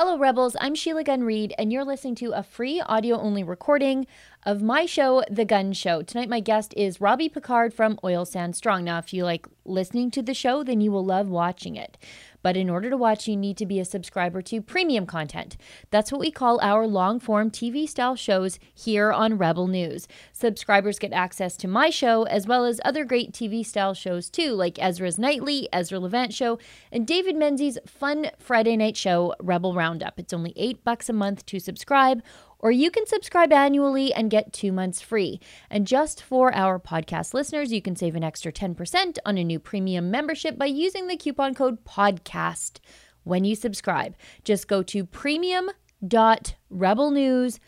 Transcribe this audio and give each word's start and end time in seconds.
Hello, 0.00 0.16
Rebels. 0.16 0.54
I'm 0.60 0.76
Sheila 0.76 1.02
Gunn 1.02 1.24
Reid, 1.24 1.52
and 1.58 1.72
you're 1.72 1.84
listening 1.84 2.14
to 2.14 2.30
a 2.30 2.44
free 2.44 2.80
audio 2.80 3.18
only 3.18 3.42
recording 3.42 4.06
of 4.46 4.62
my 4.62 4.86
show, 4.86 5.24
The 5.28 5.44
Gun 5.44 5.72
Show. 5.72 6.02
Tonight, 6.02 6.28
my 6.28 6.38
guest 6.38 6.72
is 6.76 7.00
Robbie 7.00 7.28
Picard 7.28 7.74
from 7.74 7.98
Oil 8.04 8.24
Sands 8.24 8.58
Strong. 8.58 8.84
Now, 8.84 8.98
if 8.98 9.12
you 9.12 9.24
like 9.24 9.48
listening 9.64 10.12
to 10.12 10.22
the 10.22 10.34
show, 10.34 10.62
then 10.62 10.80
you 10.80 10.92
will 10.92 11.04
love 11.04 11.28
watching 11.28 11.74
it. 11.74 11.98
But 12.42 12.56
in 12.56 12.70
order 12.70 12.90
to 12.90 12.96
watch, 12.96 13.26
you 13.26 13.36
need 13.36 13.56
to 13.58 13.66
be 13.66 13.80
a 13.80 13.84
subscriber 13.84 14.42
to 14.42 14.62
premium 14.62 15.06
content. 15.06 15.56
That's 15.90 16.12
what 16.12 16.20
we 16.20 16.30
call 16.30 16.60
our 16.60 16.86
long 16.86 17.20
form 17.20 17.50
TV 17.50 17.88
style 17.88 18.16
shows 18.16 18.58
here 18.74 19.12
on 19.12 19.38
Rebel 19.38 19.66
News. 19.66 20.06
Subscribers 20.32 20.98
get 20.98 21.12
access 21.12 21.56
to 21.58 21.68
my 21.68 21.90
show 21.90 22.24
as 22.24 22.46
well 22.46 22.64
as 22.64 22.80
other 22.84 23.04
great 23.04 23.32
TV 23.32 23.64
style 23.64 23.94
shows 23.94 24.30
too, 24.30 24.52
like 24.52 24.78
Ezra's 24.82 25.18
Nightly, 25.18 25.68
Ezra 25.72 25.98
Levant 25.98 26.32
Show, 26.32 26.58
and 26.92 27.06
David 27.06 27.36
Menzies' 27.36 27.78
fun 27.86 28.30
Friday 28.38 28.76
night 28.76 28.96
show, 28.96 29.34
Rebel 29.40 29.74
Roundup. 29.74 30.18
It's 30.18 30.32
only 30.32 30.52
eight 30.56 30.84
bucks 30.84 31.08
a 31.08 31.12
month 31.12 31.44
to 31.46 31.58
subscribe 31.58 32.22
or 32.58 32.70
you 32.70 32.90
can 32.90 33.06
subscribe 33.06 33.52
annually 33.52 34.12
and 34.12 34.30
get 34.30 34.52
two 34.52 34.72
months 34.72 35.00
free. 35.00 35.40
And 35.70 35.86
just 35.86 36.22
for 36.22 36.54
our 36.54 36.78
podcast 36.78 37.32
listeners, 37.34 37.72
you 37.72 37.80
can 37.80 37.96
save 37.96 38.16
an 38.16 38.24
extra 38.24 38.52
10% 38.52 39.18
on 39.24 39.38
a 39.38 39.44
new 39.44 39.58
premium 39.58 40.10
membership 40.10 40.58
by 40.58 40.66
using 40.66 41.06
the 41.06 41.16
coupon 41.16 41.54
code 41.54 41.82
PODCAST 41.84 42.80
when 43.24 43.44
you 43.44 43.54
subscribe. 43.54 44.14
Just 44.44 44.68
go 44.68 44.82
to 44.82 45.04
premium.rebelnews.com 45.04 47.60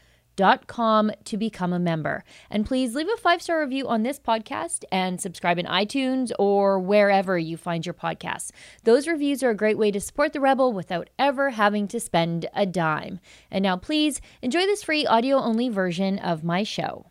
com 0.67 1.11
to 1.25 1.37
become 1.37 1.73
a 1.73 1.79
member. 1.79 2.25
And 2.51 2.67
please 2.67 2.95
leave 2.95 3.09
a 3.09 3.17
five 3.17 3.43
star 3.43 3.61
review 3.61 3.89
on 3.89 4.03
this 4.03 4.19
podcast 4.19 4.85
and 4.91 5.21
subscribe 5.21 5.59
in 5.59 5.67
iTunes 5.67 6.33
or 6.39 6.79
wherever 6.79 7.39
you 7.39 7.57
find 7.57 7.85
your 7.85 7.95
podcasts. 7.95 8.51
Those 8.85 9.07
reviews 9.07 9.43
are 9.43 9.51
a 9.51 9.55
great 9.55 9.79
way 9.79 9.91
to 9.91 10.01
support 10.01 10.33
the 10.33 10.41
Rebel 10.41 10.73
without 10.73 11.11
ever 11.19 11.51
having 11.51 11.89
to 11.89 12.01
spend 12.01 12.49
a 12.55 12.67
dime. 12.67 13.21
And 13.51 13.63
now, 13.63 13.77
please 13.77 14.21
enjoy 14.43 14.61
this 14.67 14.83
free 14.83 15.07
audio 15.07 15.37
only 15.37 15.69
version 15.69 16.19
of 16.19 16.43
my 16.45 16.63
show. 16.63 17.10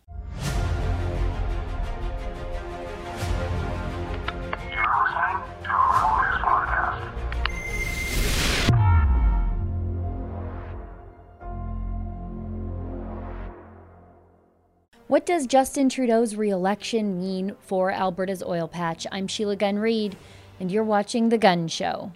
What 15.10 15.26
does 15.26 15.48
Justin 15.48 15.88
Trudeau's 15.88 16.36
reelection 16.36 17.18
mean 17.18 17.56
for 17.58 17.90
Alberta's 17.90 18.44
oil 18.44 18.68
patch? 18.68 19.08
I'm 19.10 19.26
Sheila 19.26 19.56
Gunn 19.56 19.80
Reid, 19.80 20.16
and 20.60 20.70
you're 20.70 20.84
watching 20.84 21.30
The 21.30 21.36
Gun 21.36 21.66
Show. 21.66 22.12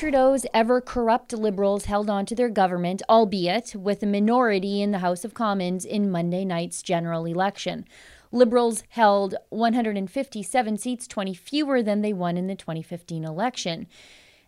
Trudeau's 0.00 0.46
ever 0.54 0.80
corrupt 0.80 1.34
Liberals 1.34 1.84
held 1.84 2.08
on 2.08 2.24
to 2.24 2.34
their 2.34 2.48
government, 2.48 3.02
albeit 3.06 3.74
with 3.74 4.02
a 4.02 4.06
minority 4.06 4.80
in 4.80 4.92
the 4.92 5.00
House 5.00 5.26
of 5.26 5.34
Commons 5.34 5.84
in 5.84 6.10
Monday 6.10 6.42
night's 6.42 6.80
general 6.80 7.26
election. 7.26 7.84
Liberals 8.32 8.82
held 8.88 9.34
157 9.50 10.78
seats, 10.78 11.06
20 11.06 11.34
fewer 11.34 11.82
than 11.82 12.00
they 12.00 12.14
won 12.14 12.38
in 12.38 12.46
the 12.46 12.54
2015 12.54 13.24
election. 13.24 13.86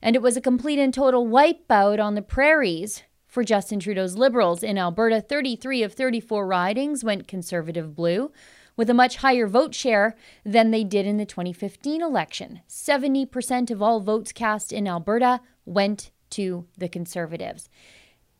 And 0.00 0.17
it 0.17 0.23
was 0.23 0.39
a 0.39 0.41
complete 0.41 0.78
and 0.78 0.95
total 0.95 1.27
wipeout 1.27 2.03
on 2.03 2.14
the 2.14 2.23
prairies 2.23 3.03
for 3.27 3.45
Justin 3.45 3.78
Trudeau's 3.78 4.17
Liberals. 4.17 4.62
In 4.62 4.78
Alberta, 4.78 5.20
33 5.20 5.83
of 5.83 5.92
34 5.92 6.47
ridings 6.47 7.05
went 7.05 7.28
Conservative 7.28 7.95
blue 7.95 8.33
with 8.77 8.89
a 8.91 8.95
much 8.95 9.17
higher 9.17 9.47
vote 9.47 9.75
share 9.75 10.17
than 10.45 10.71
they 10.71 10.85
did 10.85 11.07
in 11.07 11.17
the 11.17 11.27
2015 11.27 12.03
election. 12.03 12.61
70% 12.69 13.71
of 13.71 13.83
all 13.83 14.01
votes 14.01 14.33
cast 14.33 14.73
in 14.73 14.89
Alberta 14.89 15.41
went 15.65 16.11
to 16.31 16.67
the 16.77 16.89
Conservatives. 16.89 17.69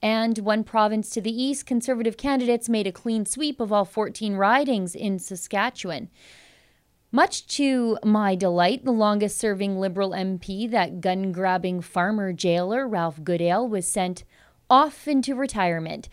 And 0.03 0.39
one 0.39 0.65
province 0.65 1.11
to 1.11 1.21
the 1.21 1.31
east, 1.31 1.65
Conservative 1.65 2.17
candidates 2.17 2.69
made 2.69 2.87
a 2.87 2.93
clean 2.93 3.25
sweep 3.25 3.61
of 3.61 3.73
all 3.73 3.85
14 3.85 4.35
ridings 4.35 4.95
in 4.95 5.19
Saskatchewan. 5.19 6.11
Much 7.13 7.47
to 7.47 7.99
my 8.03 8.35
delight, 8.35 8.85
the 8.85 8.91
longest 8.91 9.39
serving 9.39 9.79
Liberal 9.79 10.11
MP, 10.11 10.69
that 10.71 11.01
gun 11.01 11.31
grabbing 11.31 11.83
farmer 11.83 12.33
jailer, 12.33 12.89
Ralph 12.89 13.23
Goodale, 13.23 13.69
was 13.69 13.87
sent 13.87 14.25
off 14.71 15.07
into 15.07 15.35
retirement. 15.35 16.09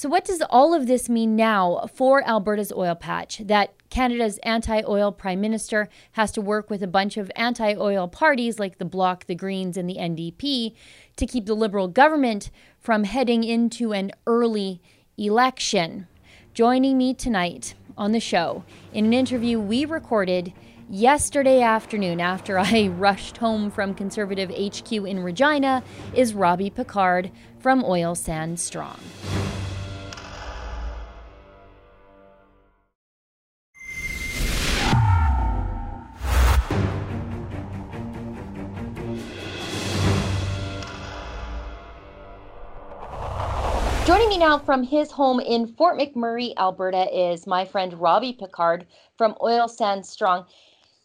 So, 0.00 0.08
what 0.08 0.24
does 0.24 0.42
all 0.48 0.72
of 0.72 0.86
this 0.86 1.10
mean 1.10 1.36
now 1.36 1.86
for 1.92 2.26
Alberta's 2.26 2.72
oil 2.72 2.94
patch? 2.94 3.42
That 3.44 3.74
Canada's 3.90 4.38
anti 4.38 4.80
oil 4.88 5.12
prime 5.12 5.42
minister 5.42 5.90
has 6.12 6.32
to 6.32 6.40
work 6.40 6.70
with 6.70 6.82
a 6.82 6.86
bunch 6.86 7.18
of 7.18 7.30
anti 7.36 7.74
oil 7.74 8.08
parties 8.08 8.58
like 8.58 8.78
the 8.78 8.86
Bloc, 8.86 9.26
the 9.26 9.34
Greens, 9.34 9.76
and 9.76 9.90
the 9.90 9.96
NDP 9.96 10.74
to 11.16 11.26
keep 11.26 11.44
the 11.44 11.52
Liberal 11.52 11.86
government 11.86 12.50
from 12.78 13.04
heading 13.04 13.44
into 13.44 13.92
an 13.92 14.12
early 14.26 14.80
election. 15.18 16.06
Joining 16.54 16.96
me 16.96 17.12
tonight 17.12 17.74
on 17.98 18.12
the 18.12 18.20
show 18.20 18.64
in 18.94 19.04
an 19.04 19.12
interview 19.12 19.60
we 19.60 19.84
recorded 19.84 20.54
yesterday 20.88 21.60
afternoon 21.60 22.22
after 22.22 22.58
I 22.58 22.88
rushed 22.96 23.36
home 23.36 23.70
from 23.70 23.94
Conservative 23.94 24.48
HQ 24.48 24.90
in 24.92 25.22
Regina 25.22 25.84
is 26.14 26.32
Robbie 26.32 26.70
Picard 26.70 27.30
from 27.58 27.84
Oil 27.84 28.14
Sands 28.14 28.62
Strong. 28.62 28.98
Joining 44.40 44.52
now 44.52 44.64
from 44.64 44.82
his 44.82 45.10
home 45.10 45.38
in 45.38 45.66
Fort 45.66 45.98
McMurray, 45.98 46.54
Alberta, 46.56 47.06
is 47.14 47.46
my 47.46 47.66
friend 47.66 47.92
Robbie 47.92 48.32
Picard 48.32 48.86
from 49.18 49.36
Oil 49.42 49.68
Sands 49.68 50.08
Strong. 50.08 50.46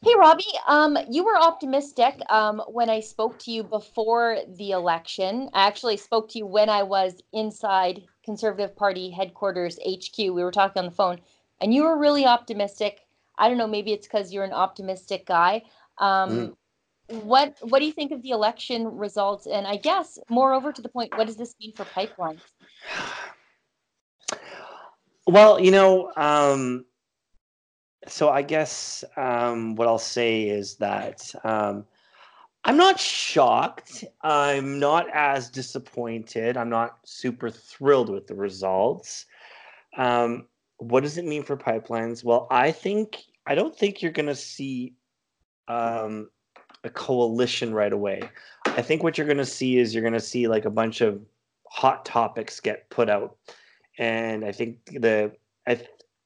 Hey, 0.02 0.14
Robbie, 0.18 0.46
um, 0.70 0.98
you 1.12 1.26
were 1.26 1.38
optimistic 1.38 2.22
um, 2.30 2.62
when 2.70 2.90
I 2.90 3.02
spoke 3.02 3.38
to 3.40 3.52
you 3.52 3.64
before 3.64 4.38
the 4.56 4.72
election. 4.72 5.50
I 5.54 5.68
actually 5.68 5.98
spoke 5.98 6.30
to 6.30 6.38
you 6.38 6.46
when 6.46 6.70
I 6.70 6.84
was 6.84 7.22
inside 7.34 8.04
Conservative 8.24 8.74
Party 8.74 9.10
headquarters 9.10 9.80
HQ. 9.86 10.18
We 10.18 10.30
were 10.30 10.52
talking 10.52 10.80
on 10.80 10.86
the 10.86 10.96
phone, 10.96 11.20
and 11.60 11.74
you 11.74 11.84
were 11.84 12.00
really 12.00 12.26
optimistic. 12.26 13.02
I 13.38 13.50
don't 13.50 13.58
know, 13.58 13.68
maybe 13.68 13.92
it's 13.92 14.08
because 14.08 14.32
you're 14.32 14.46
an 14.46 14.54
optimistic 14.54 15.26
guy. 15.26 15.64
Um, 15.98 16.30
mm 16.30 16.56
what 17.08 17.56
what 17.62 17.80
do 17.80 17.86
you 17.86 17.92
think 17.92 18.12
of 18.12 18.22
the 18.24 18.32
election 18.32 18.88
results 18.98 19.46
and 19.46 19.68
i 19.68 19.76
guess 19.76 20.18
moreover 20.30 20.72
to 20.72 20.82
the 20.82 20.90
point 20.90 21.16
what 21.16 21.28
does 21.28 21.38
this 21.38 21.54
mean 21.60 21.72
for 21.74 21.86
pipelines 21.86 22.40
well 25.28 25.60
you 25.60 25.72
know 25.72 26.12
um, 26.18 26.86
so 28.08 28.30
i 28.30 28.42
guess 28.42 29.04
um, 29.18 29.76
what 29.76 29.88
i'll 29.88 29.98
say 29.98 30.44
is 30.44 30.76
that 30.76 31.34
um, 31.44 31.86
i'm 32.64 32.78
not 32.78 33.00
shocked. 33.00 34.04
I'm 34.22 34.80
not 34.80 35.08
as 35.14 35.50
disappointed. 35.50 36.58
I'm 36.58 36.70
not 36.70 36.98
super 37.06 37.50
thrilled 37.50 38.10
with 38.10 38.28
the 38.28 38.36
results. 38.36 39.26
Um, 39.98 40.48
what 40.78 41.04
does 41.04 41.18
it 41.18 41.26
mean 41.26 41.44
for 41.44 41.58
pipelines? 41.58 42.24
Well 42.24 42.48
i 42.52 42.72
think 42.72 43.24
i 43.48 43.56
don't 43.56 43.78
think 43.78 44.02
you're 44.02 44.12
going 44.12 44.26
to 44.28 44.36
see 44.36 44.96
um, 45.68 46.30
a 46.84 46.90
coalition 46.90 47.74
right 47.74 47.92
away. 47.92 48.22
I 48.66 48.82
think 48.82 49.04
what 49.04 49.18
you're 49.18 49.28
going 49.28 49.38
to 49.38 49.46
see 49.46 49.78
is 49.80 49.94
you're 49.94 50.04
going 50.04 50.14
to 50.14 50.20
see 50.20 50.48
like 50.48 50.66
a 50.66 50.70
bunch 50.70 51.02
of 51.02 51.20
hot 51.68 52.06
topics 52.06 52.60
get 52.60 52.90
put 52.90 53.10
out, 53.10 53.38
and 53.98 54.46
I 54.46 54.52
think 54.52 54.86
the 54.86 55.32
I 55.68 55.80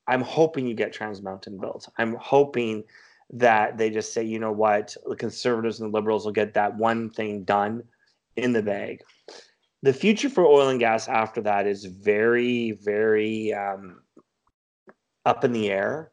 I'm 0.07 0.21
hoping 0.21 0.66
you 0.66 0.74
get 0.74 0.92
Trans 0.92 1.21
Mountain 1.21 1.60
built. 1.60 1.88
I'm 1.98 2.16
hoping 2.16 2.83
that 3.31 3.77
they 3.77 3.92
just 3.92 4.12
say, 4.12 4.24
you 4.24 4.39
know 4.39 4.51
what, 4.51 4.95
the 5.06 5.16
conservatives 5.16 5.80
and 5.80 5.94
the 5.94 5.98
liberals 5.98 6.25
will 6.25 6.31
get 6.31 6.56
that 6.56 6.75
one 6.75 7.12
thing 7.12 7.44
done 7.44 7.83
in 8.36 8.54
the 8.54 8.63
bag. 8.63 9.01
The 9.83 9.94
future 9.94 10.30
for 10.30 10.45
oil 10.45 10.69
and 10.69 10.80
gas 10.80 11.07
after 11.07 11.42
that 11.42 11.68
is 11.68 11.86
very, 11.86 12.71
very 12.71 13.54
um, 13.54 14.01
up 15.25 15.44
in 15.44 15.54
the 15.54 15.69
air. 15.69 16.12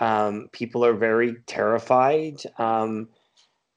Um, 0.00 0.48
people 0.52 0.84
are 0.84 0.92
very 0.92 1.36
terrified. 1.46 2.42
Um, 2.58 3.08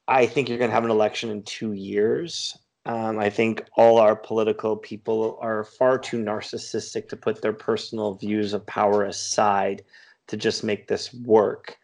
I 0.08 0.26
think 0.26 0.48
you're 0.48 0.58
going 0.58 0.70
to 0.70 0.74
have 0.74 0.84
an 0.84 0.90
election 0.90 1.30
in 1.30 1.44
two 1.44 1.72
years. 1.72 2.58
Um, 2.90 3.20
I 3.20 3.30
think 3.30 3.62
all 3.76 3.98
our 3.98 4.16
political 4.16 4.76
people 4.76 5.38
are 5.40 5.62
far 5.62 5.96
too 5.96 6.18
narcissistic 6.18 7.08
to 7.10 7.16
put 7.16 7.40
their 7.40 7.52
personal 7.52 8.14
views 8.14 8.52
of 8.52 8.66
power 8.66 9.04
aside 9.04 9.84
to 10.26 10.36
just 10.36 10.64
make 10.64 10.88
this 10.88 11.14
work. 11.14 11.76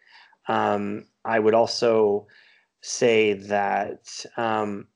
Um, 0.49 1.05
I 1.23 1.39
would 1.39 1.53
also 1.53 2.27
say 2.81 3.35
that 3.35 4.25
um, 4.35 4.87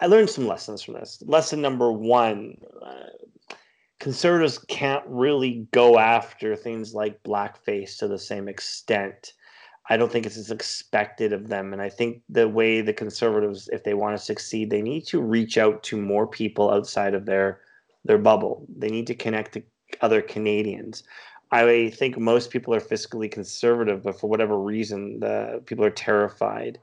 I 0.00 0.06
learned 0.06 0.30
some 0.30 0.48
lessons 0.48 0.82
from 0.82 0.94
this. 0.94 1.22
Lesson 1.24 1.60
number 1.60 1.92
one 1.92 2.56
uh, 2.84 3.06
conservatives 4.00 4.58
can't 4.66 5.04
really 5.06 5.68
go 5.70 5.96
after 5.96 6.56
things 6.56 6.92
like 6.92 7.22
blackface 7.22 7.98
to 7.98 8.08
the 8.08 8.18
same 8.18 8.48
extent. 8.48 9.32
I 9.90 9.96
don't 9.96 10.10
think 10.10 10.24
it's 10.24 10.36
as 10.36 10.52
expected 10.52 11.32
of 11.32 11.48
them. 11.48 11.72
And 11.72 11.82
I 11.82 11.88
think 11.88 12.22
the 12.28 12.48
way 12.48 12.80
the 12.80 12.92
conservatives, 12.92 13.68
if 13.72 13.82
they 13.82 13.94
want 13.94 14.16
to 14.16 14.24
succeed, 14.24 14.70
they 14.70 14.82
need 14.82 15.04
to 15.08 15.20
reach 15.20 15.58
out 15.58 15.82
to 15.84 16.00
more 16.00 16.28
people 16.28 16.70
outside 16.70 17.12
of 17.12 17.26
their 17.26 17.60
their 18.04 18.18
bubble. 18.18 18.64
They 18.74 18.88
need 18.88 19.08
to 19.08 19.14
connect 19.14 19.54
to 19.54 19.62
other 20.00 20.22
Canadians. 20.22 21.02
I 21.50 21.90
think 21.90 22.16
most 22.16 22.50
people 22.50 22.72
are 22.72 22.80
fiscally 22.80 23.30
conservative, 23.30 24.04
but 24.04 24.18
for 24.18 24.30
whatever 24.30 24.58
reason, 24.58 25.18
the 25.18 25.60
people 25.66 25.84
are 25.84 25.90
terrified. 25.90 26.78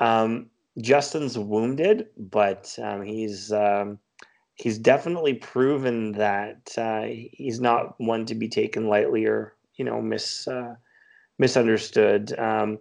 Um, 0.00 0.50
Justin's 0.80 1.38
wounded, 1.38 2.08
but 2.18 2.76
um, 2.82 3.02
he's 3.02 3.52
um, 3.52 4.00
he's 4.56 4.78
definitely 4.78 5.34
proven 5.34 6.12
that 6.12 6.72
uh, 6.76 7.02
he's 7.04 7.60
not 7.60 7.94
one 8.00 8.26
to 8.26 8.34
be 8.34 8.48
taken 8.48 8.88
lightly 8.88 9.26
or 9.26 9.54
you 9.76 9.84
know 9.84 10.02
miss 10.02 10.48
uh, 10.48 10.74
misunderstood. 11.42 12.38
Um, 12.38 12.78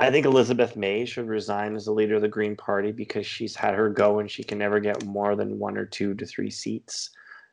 I 0.00 0.10
think 0.10 0.26
Elizabeth 0.26 0.76
May 0.76 1.04
should 1.04 1.28
resign 1.28 1.76
as 1.76 1.84
the 1.84 1.92
leader 1.92 2.16
of 2.16 2.22
the 2.22 2.28
Green 2.28 2.56
Party 2.56 2.90
because 2.90 3.24
she's 3.24 3.54
had 3.54 3.74
her 3.74 3.88
go 3.88 4.18
and 4.18 4.28
she 4.28 4.42
can 4.42 4.58
never 4.58 4.80
get 4.80 5.04
more 5.04 5.36
than 5.36 5.60
one 5.60 5.78
or 5.78 5.86
two 5.86 6.12
to 6.14 6.26
three 6.26 6.50
seats. 6.50 7.10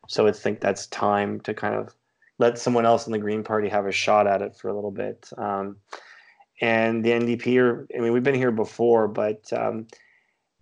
So 0.08 0.28
I 0.28 0.32
think 0.32 0.62
that's 0.62 0.88
time 0.88 1.40
to 1.42 1.54
kind 1.54 1.76
of 1.76 1.96
let 2.40 2.58
someone 2.58 2.88
else 2.88 3.06
in 3.06 3.14
the 3.14 3.20
Green 3.20 3.44
Party 3.44 3.70
have 3.70 3.86
a 3.86 3.92
shot 3.92 4.26
at 4.26 4.42
it 4.42 4.56
for 4.56 4.68
a 4.68 4.74
little 4.74 4.92
bit. 4.92 5.30
Um, 5.38 5.78
and 6.60 7.06
the 7.06 7.12
NDP 7.12 7.58
are, 7.62 7.88
I 7.96 8.00
mean, 8.00 8.12
we've 8.12 8.24
been 8.24 8.34
here 8.34 8.52
before, 8.52 9.08
but 9.08 9.52
um, 9.54 9.88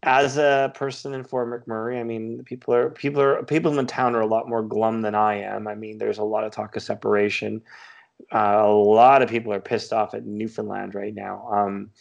as 0.04 0.38
a 0.38 0.74
person 0.75 1.13
in 1.13 1.24
Fort 1.24 1.50
McMurray, 1.50 2.00
I 2.00 2.04
mean, 2.04 2.44
people 2.44 2.74
are 2.74 2.89
people 2.89 3.21
are 3.21 3.44
people 3.44 3.71
in 3.71 3.77
the 3.77 3.86
town 3.86 4.15
are 4.15 4.21
a 4.21 4.27
lot 4.27 4.50
more 4.50 4.62
glum 4.62 5.01
than 5.01 5.15
I 5.15 5.36
am. 5.36 5.68
I 5.68 5.75
mean, 5.75 5.98
there's 5.98 6.18
a 6.18 6.24
lot 6.24 6.44
of 6.44 6.51
talk 6.51 6.75
of 6.75 6.83
separation. 6.83 7.62
Uh, 8.31 8.61
a 8.63 8.71
lot 8.71 9.21
of 9.21 9.29
people 9.29 9.53
are 9.53 9.59
pissed 9.59 9.93
off 9.93 10.13
at 10.13 10.25
Newfoundland 10.25 10.95
right 10.95 11.13
now. 11.13 11.47
Um, 11.51 11.91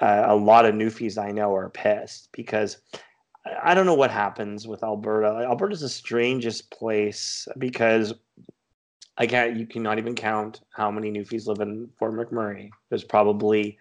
uh, 0.00 0.24
a 0.26 0.34
lot 0.34 0.64
of 0.64 0.74
Newfies 0.74 1.16
I 1.16 1.30
know 1.30 1.54
are 1.54 1.70
pissed 1.70 2.28
because 2.32 2.78
I 3.62 3.74
don't 3.74 3.86
know 3.86 3.94
what 3.94 4.10
happens 4.10 4.66
with 4.66 4.82
Alberta. 4.82 5.44
Alberta's 5.46 5.80
the 5.80 5.88
strangest 5.88 6.70
place 6.70 7.46
because 7.58 8.14
I 9.18 9.26
can't. 9.26 9.56
You 9.56 9.66
cannot 9.66 9.98
even 9.98 10.14
count 10.14 10.60
how 10.70 10.90
many 10.90 11.10
Newfies 11.10 11.46
live 11.46 11.60
in 11.60 11.88
Fort 11.98 12.14
McMurray. 12.14 12.70
There's 12.88 13.04
probably 13.04 13.78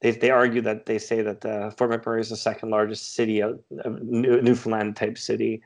they 0.00 0.12
they 0.12 0.30
argue 0.30 0.60
that 0.62 0.86
they 0.86 0.98
say 0.98 1.22
that 1.22 1.40
the 1.40 1.72
Fort 1.76 1.90
McMurray 1.90 2.20
is 2.20 2.30
the 2.30 2.36
second 2.36 2.70
largest 2.70 3.14
city, 3.14 3.40
a 3.40 3.54
Newfoundland 3.84 4.96
type 4.96 5.18
city. 5.18 5.62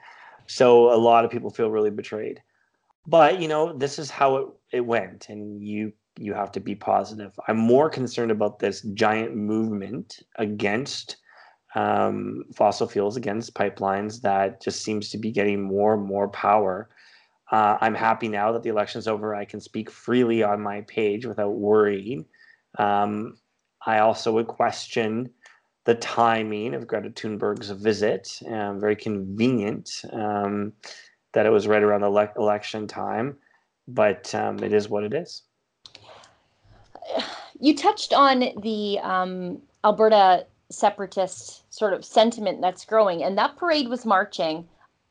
So 0.47 0.93
a 0.93 0.97
lot 0.97 1.25
of 1.25 1.31
people 1.31 1.51
feel 1.51 1.71
really 1.71 1.91
betrayed. 1.91 2.43
But 3.07 3.41
you 3.41 3.49
know, 3.49 3.73
this 3.73 3.99
is 3.99 4.11
how 4.11 4.37
it, 4.37 4.49
it 4.73 4.81
went, 4.81 5.29
and 5.29 5.63
you 5.63 5.93
you 6.19 6.33
have 6.33 6.51
to 6.53 6.61
be 6.61 6.75
positive. 6.75 7.39
I'm 7.47 7.59
more 7.59 7.91
concerned 7.91 8.31
about 8.31 8.59
this 8.59 8.81
giant 8.95 9.37
movement 9.37 10.21
against 10.37 11.19
um, 11.75 12.45
fossil 12.55 12.89
fuels, 12.89 13.17
against 13.17 13.55
pipelines 13.55 14.23
that 14.23 14.63
just 14.63 14.83
seems 14.83 15.11
to 15.11 15.19
be 15.19 15.31
getting 15.31 15.63
more 15.63 15.95
and 15.95 16.05
more 16.05 16.29
power 16.29 16.89
uh, 17.51 17.79
I'm 17.81 17.95
happy 17.95 18.29
now 18.29 18.53
that 18.53 18.63
the 18.63 18.71
election's 18.71 19.07
over. 19.07 19.35
I 19.35 19.45
can 19.45 19.61
speak 19.61 19.91
freely 19.91 20.43
on 20.43 20.61
my 20.61 20.81
page 20.83 21.27
without 21.27 21.55
worrying. 21.55 22.25
Um, 22.79 23.39
I 23.87 24.01
also 24.01 24.33
would 24.33 24.49
question 24.49 25.31
the 25.85 25.95
timing 25.95 26.75
of 26.75 26.89
Greta 26.89 27.11
Thunberg's 27.11 27.71
visit. 27.71 28.41
Um, 28.51 28.81
very 28.81 28.97
convenient 28.97 29.91
um, 30.13 30.73
that 31.35 31.47
it 31.47 31.51
was 31.51 31.69
right 31.69 31.83
around 31.83 32.01
the 32.01 32.11
le- 32.11 32.33
election 32.37 32.89
time, 32.89 33.37
but 33.89 34.35
um, 34.35 34.63
it 34.63 34.73
is 34.73 34.89
what 34.89 35.05
it 35.05 35.15
is. 35.15 35.43
You 37.61 37.75
touched 37.75 38.13
on 38.13 38.41
the 38.61 38.99
um, 39.03 39.63
Alberta 39.85 40.47
separatist 40.69 41.73
sort 41.73 41.95
of 41.95 42.05
sentiment 42.05 42.61
that's 42.61 42.85
growing, 42.85 43.23
and 43.23 43.39
that 43.39 43.57
parade 43.57 43.89
was 43.89 44.05
marching 44.05 44.67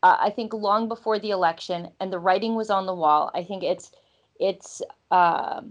uh, 0.05 0.17
I 0.19 0.29
think 0.29 0.53
long 0.53 0.87
before 0.87 1.17
the 1.17 1.31
election, 1.31 1.89
and 1.99 2.13
the 2.13 2.19
writing 2.19 2.53
was 2.53 2.69
on 2.69 2.85
the 2.85 2.93
wall. 2.93 3.31
I 3.33 3.43
think 3.43 3.63
it's 3.63 3.91
it's 4.39 4.83
uh, 5.09 5.61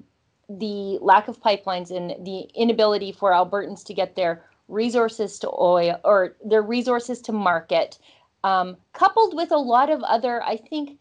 the 0.48 0.98
lack 1.00 1.28
of 1.28 1.40
pipelines 1.40 1.94
and 1.96 2.26
the 2.26 2.48
inability 2.52 3.12
for 3.12 3.30
Albertans 3.30 3.84
to 3.84 3.94
get 3.94 4.16
their 4.16 4.44
resources 4.66 5.38
to 5.38 5.50
oil 5.56 6.00
or 6.02 6.34
their 6.44 6.62
resources 6.62 7.20
to 7.20 7.32
market, 7.32 7.98
um, 8.42 8.76
coupled 8.92 9.36
with 9.36 9.52
a 9.52 9.56
lot 9.56 9.88
of 9.88 10.02
other, 10.02 10.42
I 10.42 10.56
think, 10.56 10.98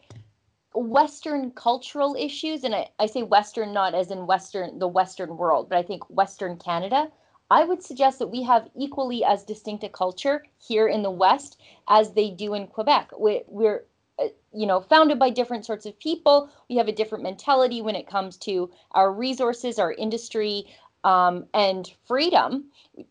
Western 0.74 1.50
cultural 1.52 2.16
issues. 2.18 2.64
And 2.64 2.74
I, 2.74 2.90
I 2.98 3.06
say 3.06 3.22
Western 3.22 3.72
not 3.72 3.94
as 3.94 4.10
in 4.10 4.26
Western 4.26 4.78
the 4.78 4.88
Western 4.88 5.36
world, 5.36 5.68
but 5.68 5.78
I 5.78 5.82
think 5.82 6.08
Western 6.10 6.56
Canada 6.56 7.10
I 7.50 7.64
would 7.64 7.82
suggest 7.82 8.18
that 8.18 8.28
we 8.28 8.42
have 8.42 8.68
equally 8.74 9.24
as 9.24 9.44
distinct 9.44 9.84
a 9.84 9.88
culture 9.88 10.44
here 10.58 10.88
in 10.88 11.02
the 11.02 11.10
West 11.10 11.60
as 11.88 12.12
they 12.12 12.30
do 12.30 12.54
in 12.54 12.66
Quebec. 12.66 13.10
We're, 13.16 13.42
we're 13.46 13.84
uh, 14.18 14.28
you 14.52 14.66
know, 14.66 14.80
founded 14.80 15.18
by 15.18 15.30
different 15.30 15.66
sorts 15.66 15.86
of 15.86 15.98
people. 15.98 16.50
We 16.68 16.76
have 16.76 16.88
a 16.88 16.92
different 16.92 17.22
mentality 17.22 17.82
when 17.82 17.96
it 17.96 18.06
comes 18.06 18.36
to 18.38 18.70
our 18.92 19.12
resources, 19.12 19.78
our 19.78 19.92
industry, 19.92 20.66
um, 21.04 21.46
and 21.52 21.92
freedom. 22.06 22.64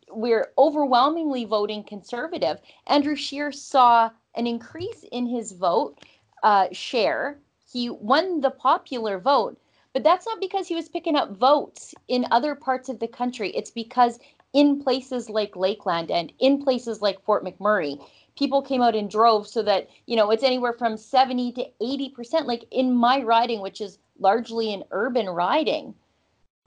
We're 0.09 0.51
overwhelmingly 0.57 1.45
voting 1.45 1.83
conservative. 1.83 2.59
Andrew 2.87 3.15
Scheer 3.15 3.51
saw 3.51 4.09
an 4.35 4.47
increase 4.47 5.05
in 5.11 5.27
his 5.27 5.51
vote 5.51 5.99
uh, 6.41 6.67
share. 6.71 7.37
He 7.73 7.89
won 7.89 8.41
the 8.41 8.51
popular 8.51 9.19
vote, 9.19 9.59
but 9.93 10.03
that's 10.03 10.27
not 10.27 10.39
because 10.39 10.67
he 10.67 10.75
was 10.75 10.87
picking 10.87 11.15
up 11.15 11.35
votes 11.35 11.95
in 12.07 12.27
other 12.29 12.53
parts 12.53 12.87
of 12.87 12.99
the 12.99 13.07
country. 13.07 13.49
It's 13.49 13.71
because 13.71 14.19
in 14.53 14.83
places 14.83 15.27
like 15.27 15.55
Lakeland 15.55 16.11
and 16.11 16.31
in 16.37 16.63
places 16.63 17.01
like 17.01 17.23
Fort 17.23 17.43
McMurray, 17.43 17.99
people 18.37 18.61
came 18.61 18.83
out 18.83 18.95
in 18.95 19.07
droves 19.07 19.51
so 19.51 19.63
that, 19.63 19.89
you 20.05 20.15
know, 20.15 20.29
it's 20.29 20.43
anywhere 20.43 20.73
from 20.73 20.97
70 20.97 21.51
to 21.53 21.67
80%. 21.81 22.45
Like 22.45 22.65
in 22.69 22.93
my 22.93 23.23
riding, 23.23 23.61
which 23.61 23.81
is 23.81 23.97
largely 24.19 24.71
an 24.71 24.83
urban 24.91 25.27
riding, 25.27 25.95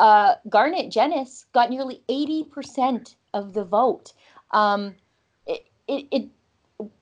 uh, 0.01 0.35
Garnet 0.49 0.91
Genuis 0.91 1.45
got 1.53 1.71
nearly 1.71 2.03
80% 2.09 3.15
of 3.33 3.53
the 3.53 3.65
vote. 3.65 4.13
Um, 4.51 4.97
it, 5.47 5.67
it, 5.87 6.07
it, 6.11 6.29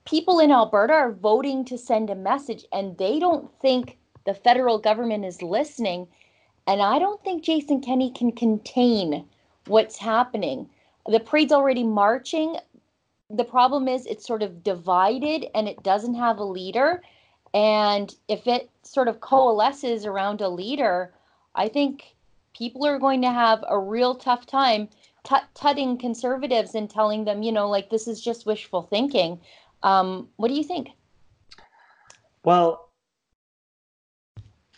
people 0.05 0.39
in 0.39 0.51
Alberta 0.51 0.93
are 0.93 1.11
voting 1.11 1.65
to 1.65 1.77
send 1.77 2.09
a 2.09 2.15
message, 2.15 2.65
and 2.71 2.97
they 2.97 3.19
don't 3.19 3.51
think 3.61 3.97
the 4.25 4.33
federal 4.33 4.77
government 4.77 5.25
is 5.25 5.41
listening. 5.41 6.07
And 6.67 6.81
I 6.81 6.99
don't 6.99 7.23
think 7.23 7.43
Jason 7.43 7.81
Kenney 7.81 8.11
can 8.11 8.31
contain 8.31 9.25
what's 9.67 9.97
happening. 9.97 10.69
The 11.07 11.19
parade's 11.19 11.51
already 11.51 11.83
marching. 11.83 12.57
The 13.29 13.43
problem 13.43 13.87
is 13.87 14.05
it's 14.05 14.25
sort 14.25 14.43
of 14.43 14.63
divided 14.63 15.47
and 15.53 15.67
it 15.67 15.83
doesn't 15.83 16.15
have 16.15 16.37
a 16.37 16.43
leader. 16.43 17.03
And 17.53 18.13
if 18.27 18.47
it 18.47 18.69
sort 18.83 19.07
of 19.07 19.21
coalesces 19.21 20.05
around 20.05 20.41
a 20.41 20.49
leader, 20.49 21.13
I 21.55 21.67
think 21.67 22.15
people 22.55 22.85
are 22.85 22.99
going 22.99 23.21
to 23.21 23.31
have 23.31 23.63
a 23.67 23.79
real 23.79 24.15
tough 24.15 24.45
time 24.45 24.89
tut- 25.23 25.47
tutting 25.53 25.97
conservatives 25.97 26.75
and 26.75 26.89
telling 26.89 27.25
them, 27.25 27.43
you 27.43 27.51
know, 27.51 27.69
like 27.69 27.89
this 27.89 28.07
is 28.07 28.21
just 28.21 28.45
wishful 28.45 28.83
thinking. 28.83 29.39
Um, 29.85 30.27
what 30.35 30.49
do 30.49 30.55
you 30.55 30.63
think? 30.63 30.89
Well, 32.43 32.89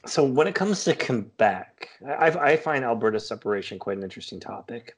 so 0.06 0.24
when 0.24 0.48
it 0.48 0.54
comes 0.54 0.84
to 0.84 0.96
Quebec, 0.96 1.90
I, 2.08 2.28
I 2.28 2.58
find 2.58 2.84
Alberta 2.84 3.20
separation 3.20 3.80
quite 3.80 3.98
an 3.98 4.04
interesting 4.04 4.40
topic 4.40 4.96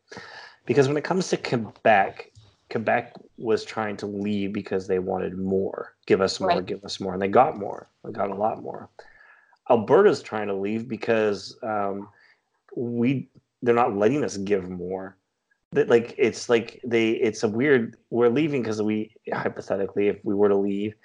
because 0.65 0.87
when 0.87 0.97
it 0.97 1.03
comes 1.03 1.29
to 1.29 1.37
Quebec, 1.37 2.31
Quebec 2.69 3.13
was 3.37 3.63
trying 3.63 3.97
to 3.97 4.05
leave 4.05 4.51
because 4.51 4.87
they 4.87 4.99
wanted 4.99 5.37
more. 5.37 5.95
Give 6.05 6.21
us 6.21 6.39
more, 6.39 6.49
right. 6.49 6.65
give 6.65 6.83
us 6.83 6.99
more, 6.99 7.13
and 7.13 7.21
they 7.21 7.27
got 7.27 7.57
more. 7.57 7.87
They 8.03 8.11
got 8.11 8.29
a 8.29 8.35
lot 8.35 8.61
more. 8.61 8.89
Alberta's 9.69 10.21
trying 10.21 10.47
to 10.47 10.55
leave 10.55 10.87
because 10.87 11.57
um, 11.63 12.09
we 12.75 13.29
they're 13.61 13.75
not 13.75 13.95
letting 13.95 14.23
us 14.23 14.37
give 14.37 14.69
more. 14.69 15.17
That 15.71 15.89
like 15.89 16.15
it's 16.17 16.49
like 16.49 16.79
they 16.83 17.11
it's 17.11 17.43
a 17.43 17.47
weird. 17.47 17.97
We're 18.09 18.29
leaving 18.29 18.61
because 18.61 18.81
we 18.81 19.11
hypothetically, 19.33 20.07
if 20.07 20.23
we 20.23 20.33
were 20.33 20.49
to 20.49 20.55
leave, 20.55 20.95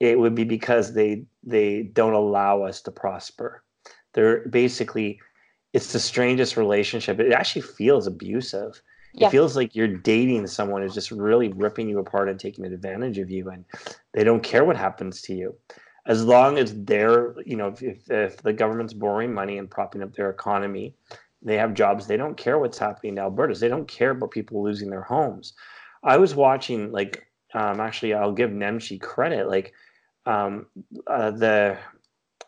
it 0.00 0.18
would 0.18 0.34
be 0.34 0.44
because 0.44 0.94
they 0.94 1.24
they 1.42 1.82
don't 1.82 2.14
allow 2.14 2.62
us 2.62 2.80
to 2.82 2.90
prosper. 2.90 3.62
They're 4.12 4.46
basically 4.48 5.20
it's 5.72 5.92
the 5.92 5.98
strangest 5.98 6.56
relationship. 6.56 7.18
It 7.18 7.32
actually 7.32 7.62
feels 7.62 8.06
abusive. 8.06 8.80
Yeah. 9.12 9.28
It 9.28 9.30
feels 9.30 9.56
like 9.56 9.74
you're 9.74 9.88
dating 9.88 10.46
someone 10.46 10.82
who's 10.82 10.94
just 10.94 11.10
really 11.10 11.48
ripping 11.48 11.88
you 11.88 11.98
apart 11.98 12.28
and 12.28 12.38
taking 12.38 12.64
advantage 12.64 13.18
of 13.18 13.30
you, 13.30 13.50
and 13.50 13.64
they 14.12 14.24
don't 14.24 14.42
care 14.42 14.64
what 14.64 14.76
happens 14.76 15.20
to 15.22 15.34
you. 15.34 15.54
As 16.06 16.24
long 16.24 16.58
as 16.58 16.74
they're, 16.84 17.34
you 17.46 17.56
know, 17.56 17.74
if, 17.80 18.10
if 18.10 18.36
the 18.42 18.52
government's 18.52 18.92
borrowing 18.92 19.32
money 19.32 19.58
and 19.58 19.70
propping 19.70 20.02
up 20.02 20.14
their 20.14 20.30
economy, 20.30 20.94
they 21.42 21.56
have 21.56 21.74
jobs. 21.74 22.06
They 22.06 22.16
don't 22.16 22.36
care 22.36 22.58
what's 22.58 22.78
happening 22.78 23.14
in 23.14 23.18
Alberta. 23.18 23.54
They 23.54 23.68
don't 23.68 23.88
care 23.88 24.10
about 24.10 24.32
people 24.32 24.62
losing 24.62 24.90
their 24.90 25.02
homes. 25.02 25.54
I 26.02 26.16
was 26.18 26.34
watching 26.34 26.92
like 26.92 27.26
um, 27.54 27.80
actually, 27.80 28.14
I'll 28.14 28.32
give 28.32 28.50
Nenshi 28.50 29.00
credit. 29.00 29.48
Like 29.48 29.72
um, 30.26 30.66
uh, 31.06 31.30
the, 31.30 31.78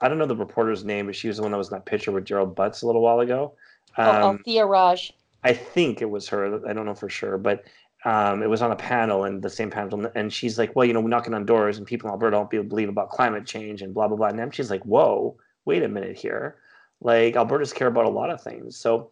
I 0.00 0.08
don't 0.08 0.18
know 0.18 0.26
the 0.26 0.36
reporter's 0.36 0.84
name, 0.84 1.06
but 1.06 1.16
she 1.16 1.28
was 1.28 1.36
the 1.38 1.42
one 1.42 1.52
that 1.52 1.58
was 1.58 1.68
in 1.68 1.74
that 1.74 1.86
picture 1.86 2.12
with 2.12 2.24
Gerald 2.24 2.54
Butts 2.54 2.82
a 2.82 2.86
little 2.86 3.02
while 3.02 3.20
ago. 3.20 3.54
Um, 3.96 4.06
oh, 4.06 4.38
Althia 4.38 4.68
Raj. 4.68 5.12
I 5.44 5.52
think 5.52 6.02
it 6.02 6.10
was 6.10 6.28
her. 6.28 6.68
I 6.68 6.72
don't 6.72 6.86
know 6.86 6.94
for 6.94 7.08
sure, 7.08 7.38
but 7.38 7.64
um, 8.04 8.42
it 8.42 8.48
was 8.48 8.62
on 8.62 8.72
a 8.72 8.76
panel 8.76 9.24
and 9.24 9.42
the 9.42 9.50
same 9.50 9.70
panel, 9.70 10.10
and 10.14 10.32
she's 10.32 10.58
like, 10.58 10.74
"Well, 10.74 10.84
you 10.84 10.92
know, 10.92 11.00
we're 11.00 11.08
knocking 11.08 11.34
on 11.34 11.46
doors, 11.46 11.78
and 11.78 11.86
people 11.86 12.08
in 12.08 12.12
Alberta 12.12 12.36
don't 12.36 12.68
believe 12.68 12.88
about 12.88 13.10
climate 13.10 13.46
change 13.46 13.82
and 13.82 13.94
blah 13.94 14.08
blah 14.08 14.16
blah." 14.16 14.28
And 14.28 14.38
then 14.38 14.50
she's 14.50 14.70
like, 14.70 14.84
"Whoa, 14.84 15.36
wait 15.64 15.82
a 15.82 15.88
minute 15.88 16.16
here, 16.16 16.56
like 17.00 17.34
Albertans 17.34 17.74
care 17.74 17.88
about 17.88 18.04
a 18.04 18.10
lot 18.10 18.30
of 18.30 18.42
things." 18.42 18.76
So, 18.76 19.10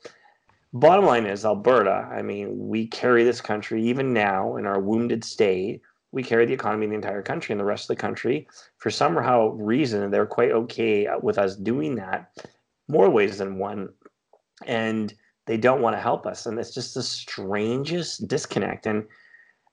bottom 0.74 1.06
line 1.06 1.24
is, 1.24 1.44
Alberta. 1.44 2.08
I 2.12 2.20
mean, 2.20 2.68
we 2.68 2.86
carry 2.86 3.24
this 3.24 3.40
country 3.40 3.82
even 3.84 4.12
now 4.12 4.56
in 4.56 4.66
our 4.66 4.80
wounded 4.80 5.24
state. 5.24 5.80
We 6.12 6.22
carry 6.22 6.44
the 6.44 6.52
economy 6.52 6.84
in 6.84 6.90
the 6.90 6.96
entire 6.96 7.22
country, 7.22 7.52
and 7.52 7.60
the 7.60 7.64
rest 7.64 7.84
of 7.84 7.96
the 7.96 8.00
country, 8.00 8.46
for 8.78 8.90
somehow 8.90 9.48
reason, 9.52 10.10
they're 10.10 10.26
quite 10.26 10.52
okay 10.52 11.08
with 11.22 11.38
us 11.38 11.56
doing 11.56 11.96
that, 11.96 12.30
more 12.88 13.08
ways 13.08 13.38
than 13.38 13.58
one, 13.58 13.88
and 14.66 15.14
they 15.46 15.56
don't 15.56 15.82
want 15.82 15.94
to 15.96 16.00
help 16.00 16.26
us 16.26 16.46
and 16.46 16.58
it's 16.58 16.74
just 16.74 16.94
the 16.94 17.02
strangest 17.02 18.26
disconnect 18.28 18.86
and 18.86 19.04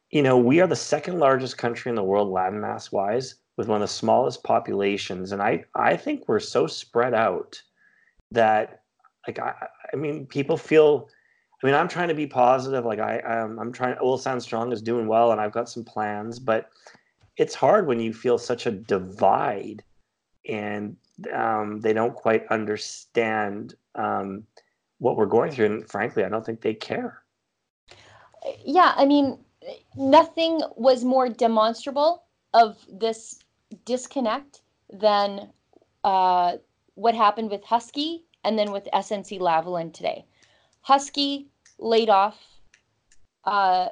you 0.10 0.22
know 0.22 0.38
we 0.38 0.60
are 0.60 0.68
the 0.68 0.76
second 0.76 1.20
largest 1.20 1.58
country 1.58 1.90
in 1.90 1.96
the 1.96 2.04
world 2.04 2.30
land 2.30 2.60
mass 2.60 2.92
wise 2.92 3.36
with 3.58 3.68
one 3.68 3.82
of 3.82 3.88
the 3.88 3.94
smallest 3.94 4.44
populations 4.44 5.32
and 5.32 5.42
i 5.42 5.64
i 5.76 5.96
think 5.96 6.28
we're 6.28 6.40
so 6.40 6.68
spread 6.68 7.14
out 7.14 7.62
that 8.32 8.81
like 9.28 9.40
i 9.40 9.68
i 9.94 9.96
mean 9.96 10.26
people 10.26 10.58
feel 10.58 11.10
i 11.62 11.66
mean 11.66 11.76
i'm 11.76 11.88
trying 11.88 12.08
to 12.08 12.14
be 12.14 12.28
positive 12.28 12.86
like 12.86 13.00
i 13.00 13.20
um, 13.20 13.60
i'm 13.60 13.72
trying 13.72 13.96
oil 14.02 14.18
sands 14.18 14.46
strong 14.46 14.72
is 14.72 14.82
doing 14.82 15.08
well 15.08 15.32
and 15.32 15.42
i've 15.42 15.52
got 15.52 15.70
some 15.70 15.84
plans 15.84 16.40
but 16.40 16.70
it's 17.38 17.56
hard 17.56 17.88
when 17.88 18.00
you 18.00 18.14
feel 18.14 18.38
such 18.38 18.66
a 18.66 18.72
divide 18.72 19.84
and 20.48 20.96
um, 21.34 21.80
they 21.80 21.94
don't 21.94 22.16
quite 22.16 22.46
understand 22.48 23.76
um, 23.96 24.44
what 25.00 25.18
we're 25.18 25.26
going 25.26 25.52
through. 25.52 25.66
And 25.68 25.90
frankly, 25.90 26.24
I 26.24 26.30
don't 26.30 26.46
think 26.46 26.62
they 26.62 26.74
care. 26.74 27.24
Yeah, 28.66 28.94
I 28.96 29.06
mean, 29.06 29.38
nothing 29.96 30.62
was 30.76 31.04
more 31.04 31.30
demonstrable 31.30 32.24
of 32.54 32.78
this 32.92 33.40
disconnect 33.86 34.62
than 34.92 35.50
uh, 36.04 36.58
what 36.96 37.16
happened 37.16 37.52
with 37.52 37.64
Husky 37.64 38.26
and 38.44 38.58
then 38.58 38.72
with 38.72 38.88
SNC 38.94 39.40
Lavalin 39.40 39.94
today. 39.94 40.26
Husky 40.82 41.48
laid 41.80 42.10
off 42.10 42.40
uh, 43.46 43.90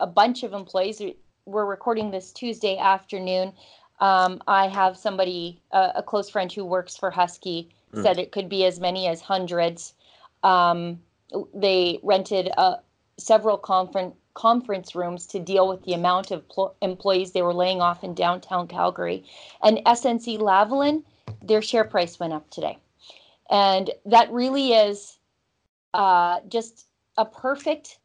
a 0.00 0.06
bunch 0.06 0.42
of 0.42 0.52
employees. 0.52 1.00
We're 1.44 1.64
recording 1.64 2.10
this 2.10 2.32
Tuesday 2.32 2.78
afternoon. 2.78 3.52
Um, 4.00 4.42
I 4.46 4.68
have 4.68 4.96
somebody, 4.96 5.62
uh, 5.72 5.92
a 5.94 6.02
close 6.02 6.28
friend 6.28 6.52
who 6.52 6.64
works 6.64 6.96
for 6.96 7.10
Husky, 7.10 7.70
mm. 7.94 8.02
said 8.02 8.18
it 8.18 8.32
could 8.32 8.48
be 8.48 8.64
as 8.64 8.78
many 8.78 9.06
as 9.06 9.20
hundreds. 9.20 9.94
Um, 10.42 11.00
they 11.54 11.98
rented 12.02 12.50
uh, 12.56 12.76
several 13.18 13.56
conference 13.56 14.14
conference 14.34 14.94
rooms 14.94 15.26
to 15.26 15.40
deal 15.40 15.66
with 15.66 15.82
the 15.84 15.94
amount 15.94 16.30
of 16.30 16.46
pl- 16.50 16.76
employees 16.82 17.32
they 17.32 17.40
were 17.40 17.54
laying 17.54 17.80
off 17.80 18.04
in 18.04 18.12
downtown 18.12 18.68
Calgary. 18.68 19.24
And 19.62 19.78
SNC 19.78 20.38
Lavalin, 20.38 21.02
their 21.42 21.62
share 21.62 21.84
price 21.84 22.20
went 22.20 22.34
up 22.34 22.50
today. 22.50 22.76
And 23.50 23.90
that 24.04 24.32
really 24.32 24.72
is 24.72 25.18
uh, 25.94 26.40
just 26.48 26.86
a 27.16 27.24
perfect 27.24 27.98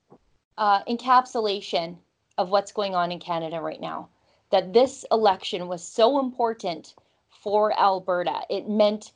uh, 0.57 0.83
encapsulation 0.83 1.97
of 2.37 2.49
what's 2.49 2.71
going 2.71 2.95
on 2.95 3.11
in 3.11 3.19
Canada 3.19 3.59
right 3.59 3.81
now. 3.81 4.09
That 4.51 4.73
this 4.73 5.05
election 5.11 5.67
was 5.67 5.83
so 5.83 6.19
important 6.19 6.95
for 7.29 7.77
Alberta. 7.79 8.41
It 8.49 8.69
meant 8.69 9.13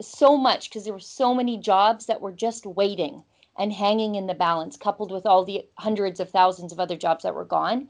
so 0.00 0.36
much 0.36 0.68
because 0.68 0.84
there 0.84 0.92
were 0.92 1.00
so 1.00 1.34
many 1.34 1.56
jobs 1.56 2.06
that 2.06 2.20
were 2.20 2.32
just 2.32 2.66
waiting 2.66 3.22
and 3.58 3.72
hanging 3.72 4.16
in 4.16 4.26
the 4.26 4.34
balance, 4.34 4.76
coupled 4.76 5.10
with 5.10 5.24
all 5.24 5.44
the 5.44 5.66
hundreds 5.78 6.20
of 6.20 6.30
thousands 6.30 6.72
of 6.72 6.80
other 6.80 6.96
jobs 6.96 7.22
that 7.22 7.34
were 7.34 7.44
gone. 7.44 7.88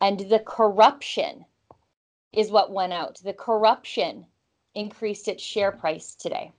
And 0.00 0.20
the 0.20 0.40
corruption 0.40 1.44
is 2.32 2.50
what 2.50 2.72
went 2.72 2.92
out. 2.92 3.20
The 3.22 3.32
corruption 3.32 4.26
increased 4.74 5.28
its 5.28 5.42
share 5.42 5.70
price 5.70 6.16
today. 6.16 6.52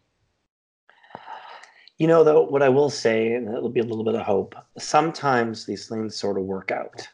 You 1.97 2.07
know, 2.07 2.23
though, 2.23 2.43
what 2.43 2.61
I 2.61 2.69
will 2.69 2.89
say, 2.89 3.33
and 3.33 3.47
it'll 3.47 3.69
be 3.69 3.79
a 3.79 3.85
little 3.85 4.03
bit 4.03 4.15
of 4.15 4.21
hope, 4.21 4.55
sometimes 4.77 5.65
these 5.65 5.87
things 5.87 6.15
sort 6.15 6.37
of 6.37 6.43
work 6.43 6.71
out. 6.71 7.07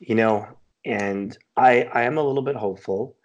You 0.00 0.14
know, 0.14 0.46
and 0.84 1.36
I 1.56 1.82
I 1.92 2.02
am 2.02 2.18
a 2.18 2.22
little 2.22 2.42
bit 2.42 2.56
hopeful. 2.56 3.16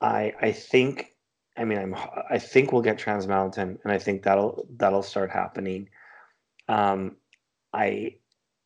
I 0.00 0.32
I 0.40 0.52
think 0.52 1.14
I 1.56 1.64
mean, 1.64 1.78
I'm 1.78 1.94
I 2.30 2.38
think 2.38 2.72
we'll 2.72 2.82
get 2.82 2.98
Trans 2.98 3.26
Mountain, 3.26 3.78
and 3.84 3.92
I 3.92 3.98
think 3.98 4.22
that'll 4.22 4.66
that'll 4.76 5.02
start 5.02 5.30
happening. 5.30 5.88
Um, 6.68 7.16
I 7.74 8.16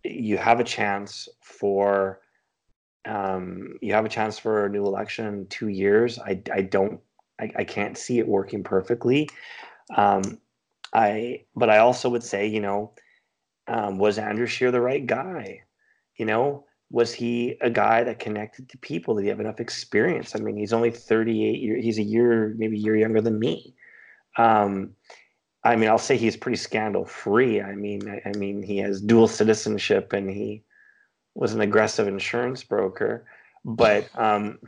you 0.05 0.37
have 0.37 0.61
a 0.61 0.65
chance 0.65 1.29
for 1.43 2.21
um, 3.07 3.79
you 3.83 3.93
have 3.95 4.05
a 4.05 4.11
chance 4.11 4.39
for 4.39 4.67
a 4.67 4.71
new 4.71 4.87
election 4.87 5.27
in 5.27 5.47
two 5.49 5.69
years. 5.69 6.19
I 6.19 6.41
I 6.53 6.63
don't 6.63 7.01
I, 7.41 7.51
I 7.57 7.65
can't 7.65 7.99
see 7.99 8.19
it 8.19 8.29
working 8.29 8.63
perfectly. 8.63 9.29
Um, 9.97 10.39
I 10.95 11.45
but 11.57 11.69
I 11.69 11.79
also 11.79 12.09
would 12.09 12.23
say 12.23 12.47
you 12.47 12.61
know 12.61 12.95
um, 13.67 13.99
was 13.99 14.19
Andrew 14.19 14.47
Scheer 14.47 14.71
the 14.71 14.81
right 14.81 15.07
guy? 15.07 15.63
You 16.17 16.27
know, 16.27 16.65
was 16.91 17.13
he 17.13 17.57
a 17.61 17.71
guy 17.71 18.05
that 18.05 18.19
connected 18.19 18.69
to 18.69 18.79
people? 18.79 19.15
Did 19.15 19.23
he 19.23 19.29
have 19.29 19.41
enough 19.41 19.61
experience? 19.61 20.37
I 20.37 20.39
mean, 20.39 20.57
he's 20.57 20.73
only 20.73 20.91
38 20.91 21.61
years, 21.61 21.85
he's 21.85 21.99
a 21.99 22.03
year, 22.03 22.55
maybe 22.57 22.77
a 22.77 22.81
year 22.81 22.97
younger 22.97 23.21
than 23.21 23.39
me. 23.39 23.75
Um, 24.37 24.91
I 25.65 25.77
mean, 25.77 25.89
I'll 25.89 25.99
say 25.99 26.17
he's 26.17 26.37
pretty 26.37 26.59
scandal 26.59 27.07
free. 27.07 27.61
I 27.61 27.75
mean, 27.75 28.09
I, 28.09 28.29
I, 28.29 28.33
mean, 28.33 28.63
he 28.63 28.77
has 28.79 29.01
dual 29.01 29.29
citizenship 29.29 30.13
and 30.13 30.29
he 30.29 30.63
was 31.35 31.55
an 31.55 31.63
aggressive 31.63 32.07
insurance 32.07 32.63
broker. 32.63 33.25
But, 33.65 34.09
um, 34.15 34.59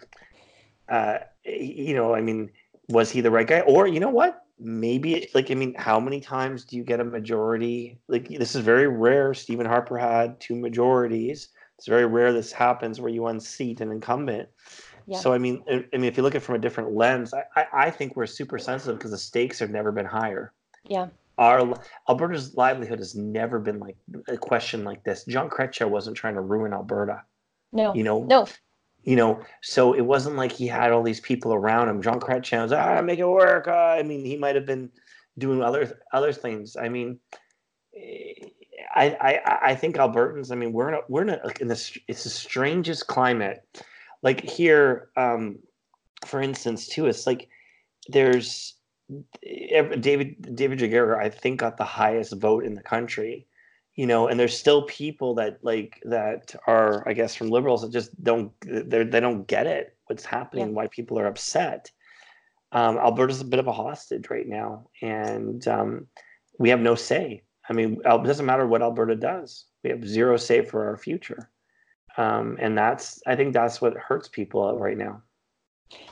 uh, 0.88 1.18
you 1.45 1.95
know, 1.95 2.14
I 2.14 2.23
mean, 2.23 2.50
was 2.88 3.11
he 3.11 3.21
the 3.21 3.30
right 3.30 3.47
guy? 3.47 3.61
Or, 3.61 3.87
you 3.87 4.00
know 4.00 4.09
what? 4.09 4.46
Maybe, 4.58 5.28
like, 5.34 5.50
I 5.50 5.54
mean, 5.54 5.75
how 5.75 6.00
many 6.00 6.20
times 6.20 6.64
do 6.64 6.76
you 6.76 6.84
get 6.84 7.00
a 7.00 7.04
majority? 7.04 7.98
Like, 8.08 8.28
this 8.28 8.54
is 8.54 8.62
very 8.62 8.88
rare. 8.88 9.34
Stephen 9.34 9.66
Harper 9.66 9.98
had 9.98 10.40
two 10.40 10.56
majorities 10.56 11.50
it's 11.78 11.86
very 11.86 12.06
rare 12.06 12.32
this 12.32 12.52
happens 12.52 13.00
where 13.00 13.10
you 13.10 13.26
unseat 13.26 13.80
an 13.80 13.92
incumbent. 13.92 14.48
Yeah. 15.06 15.18
So 15.18 15.32
I 15.32 15.38
mean, 15.38 15.62
I, 15.70 15.84
mean, 15.92 16.04
if 16.04 16.16
you 16.16 16.22
look 16.22 16.34
at 16.34 16.42
it 16.42 16.44
from 16.44 16.54
a 16.54 16.58
different 16.58 16.94
lens, 16.94 17.32
I, 17.34 17.44
I, 17.54 17.66
I 17.86 17.90
think 17.90 18.16
we're 18.16 18.26
super 18.26 18.58
sensitive 18.58 18.98
because 18.98 19.10
the 19.10 19.18
stakes 19.18 19.58
have 19.58 19.70
never 19.70 19.92
been 19.92 20.06
higher. 20.06 20.52
Yeah. 20.84 21.08
Our 21.38 21.75
Alberta's 22.08 22.54
livelihood 22.56 22.98
has 22.98 23.14
never 23.14 23.58
been 23.58 23.78
like 23.78 23.96
a 24.28 24.38
question 24.38 24.84
like 24.84 25.04
this. 25.04 25.25
John 25.26 25.50
Chrétien 25.50 25.90
wasn't 25.90 26.16
trying 26.16 26.34
to 26.34 26.40
ruin 26.40 26.72
Alberta. 26.72 27.22
No. 27.72 27.94
You 27.94 28.04
know. 28.04 28.25
No. 28.25 28.46
You 29.06 29.16
know, 29.16 29.40
so 29.62 29.94
it 29.94 30.02
wasn't 30.02 30.36
like 30.36 30.52
he 30.52 30.66
had 30.66 30.92
all 30.92 31.02
these 31.02 31.20
people 31.20 31.54
around 31.54 31.88
him. 31.88 32.02
John 32.02 32.20
Chrétien 32.20 32.64
was 32.64 32.72
ah, 32.72 33.00
make 33.00 33.20
it 33.20 33.28
work. 33.28 33.68
Uh, 33.68 33.96
I 33.98 34.02
mean, 34.02 34.25
he 34.25 34.36
might 34.36 34.56
have 34.56 34.66
been 34.66 34.90
doing 35.38 35.62
other 35.62 36.00
other 36.12 36.32
things. 36.32 36.76
I 36.76 36.88
mean, 36.88 37.20
I, 38.94 39.16
I, 39.20 39.58
I 39.70 39.75
think 39.75 39.96
Albertans. 39.96 40.50
I 40.50 40.56
mean, 40.56 40.72
we're 40.72 40.88
in 40.88 40.94
a, 40.94 41.00
we're 41.08 41.22
in, 41.22 41.30
a, 41.30 41.40
in 41.60 41.68
this. 41.68 41.96
It's 42.08 42.25
the 42.25 42.30
strangest 42.30 43.06
climate. 43.06 43.64
Like 44.22 44.40
here, 44.40 45.10
um, 45.16 45.60
for 46.25 46.40
instance, 46.40 46.88
too. 46.88 47.06
It's 47.06 47.26
like 47.26 47.48
there's 48.08 48.75
David 49.42 50.56
David 50.56 50.80
Yurdiga. 50.80 51.16
I 51.16 51.28
think 51.28 51.60
got 51.60 51.76
the 51.76 51.84
highest 51.84 52.34
vote 52.34 52.64
in 52.64 52.75
the 52.75 52.82
country. 52.82 53.46
You 53.97 54.07
know, 54.07 54.29
and 54.29 54.38
there's 54.38 54.57
still 54.57 54.83
people 54.83 55.35
that 55.37 55.59
like 55.62 56.00
that 56.05 56.55
are, 56.67 57.03
I 57.09 57.15
guess, 57.15 57.35
from 57.35 57.49
liberals 57.49 57.83
that 57.83 57.93
just 57.93 58.23
don't 58.23 58.53
they 58.62 59.05
they 59.05 59.21
don't 59.21 59.47
get 59.47 59.67
it. 59.67 59.97
What's 60.07 60.25
happening? 60.25 60.69
Yeah. 60.69 60.73
Why 60.73 60.87
people 60.88 61.19
are 61.19 61.26
upset. 61.26 61.91
Um, 62.73 62.99
Alberta's 62.99 63.41
a 63.41 63.45
bit 63.45 63.61
of 63.61 63.69
a 63.69 63.73
hostage 63.73 64.29
right 64.29 64.47
now, 64.47 64.88
and 65.00 65.67
um, 65.67 66.07
we 66.59 66.69
have 66.69 66.81
no 66.81 66.95
say 66.95 67.43
I 67.69 67.73
mean, 67.73 68.00
it 68.05 68.25
doesn't 68.25 68.47
matter 68.47 68.67
what 68.67 68.83
Alberta 68.83 69.17
does. 69.17 69.65
We 69.83 69.91
have 69.91 70.07
zero 70.07 70.37
say 70.37 70.62
for 70.62 70.87
our 70.87 70.97
future. 70.97 71.50
Um, 72.17 72.57
and 72.61 72.76
that's, 72.79 73.21
I 73.26 73.37
think 73.37 73.53
that's 73.53 73.81
what 73.81 73.97
hurts 73.97 74.29
people 74.29 74.79
right 74.79 74.97
now. 74.97 75.23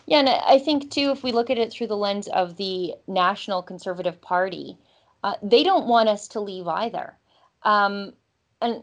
Yeah, 0.07 0.19
and 0.19 0.29
I 0.29 0.59
think 0.59 0.91
too, 0.91 1.11
if 1.11 1.23
we 1.23 1.33
look 1.33 1.50
at 1.50 1.59
it 1.59 1.73
through 1.73 1.88
the 1.88 1.97
lens 1.97 2.29
of 2.29 2.57
the 2.57 2.95
National 3.07 3.62
Conservative 3.62 4.21
Party, 4.21 4.76
uh, 5.23 5.35
they 5.43 5.62
don't 5.62 5.87
want 5.87 6.09
us 6.09 6.29
to 6.29 6.41
leave 6.41 6.69
either. 6.69 7.17
Um, 7.64 8.12
and 8.61 8.83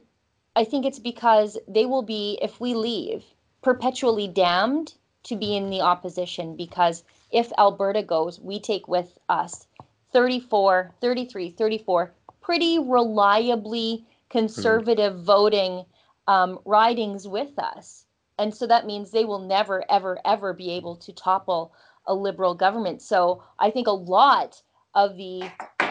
I 0.56 0.64
think 0.64 0.86
it's 0.86 1.00
because 1.00 1.58
they 1.68 1.86
will 1.86 2.02
be, 2.02 2.38
if 2.42 2.60
we 2.60 2.74
leave, 2.74 3.24
perpetually 3.62 4.28
damned 4.28 4.94
to 5.24 5.36
be 5.36 5.56
in 5.56 5.70
the 5.70 5.82
opposition 5.82 6.56
because 6.56 7.04
if 7.32 7.52
Alberta 7.58 8.04
goes, 8.04 8.40
we 8.40 8.60
take 8.60 8.88
with 8.88 9.18
us 9.30 9.68
34, 10.12 10.92
33, 11.00 11.52
34 11.52 12.14
pretty 12.42 12.80
reliably 12.80 14.06
conservative 14.30 15.14
mm. 15.14 15.24
voting 15.24 15.86
um, 16.28 16.60
ridings 16.66 17.28
with 17.28 17.58
us. 17.60 18.06
and 18.40 18.54
so 18.54 18.66
that 18.66 18.88
means 18.88 19.12
they 19.12 19.26
will 19.26 19.40
never, 19.40 19.84
ever, 19.90 20.20
ever 20.26 20.54
be 20.54 20.72
able 20.72 20.96
to 20.96 21.14
topple 21.14 21.74
a 22.08 22.14
liberal 22.14 22.56
government. 22.56 23.02
So 23.02 23.44
I 23.60 23.70
think 23.70 23.88
a 23.88 23.92
lot 23.92 24.62
of 24.96 25.16
the 25.18 25.44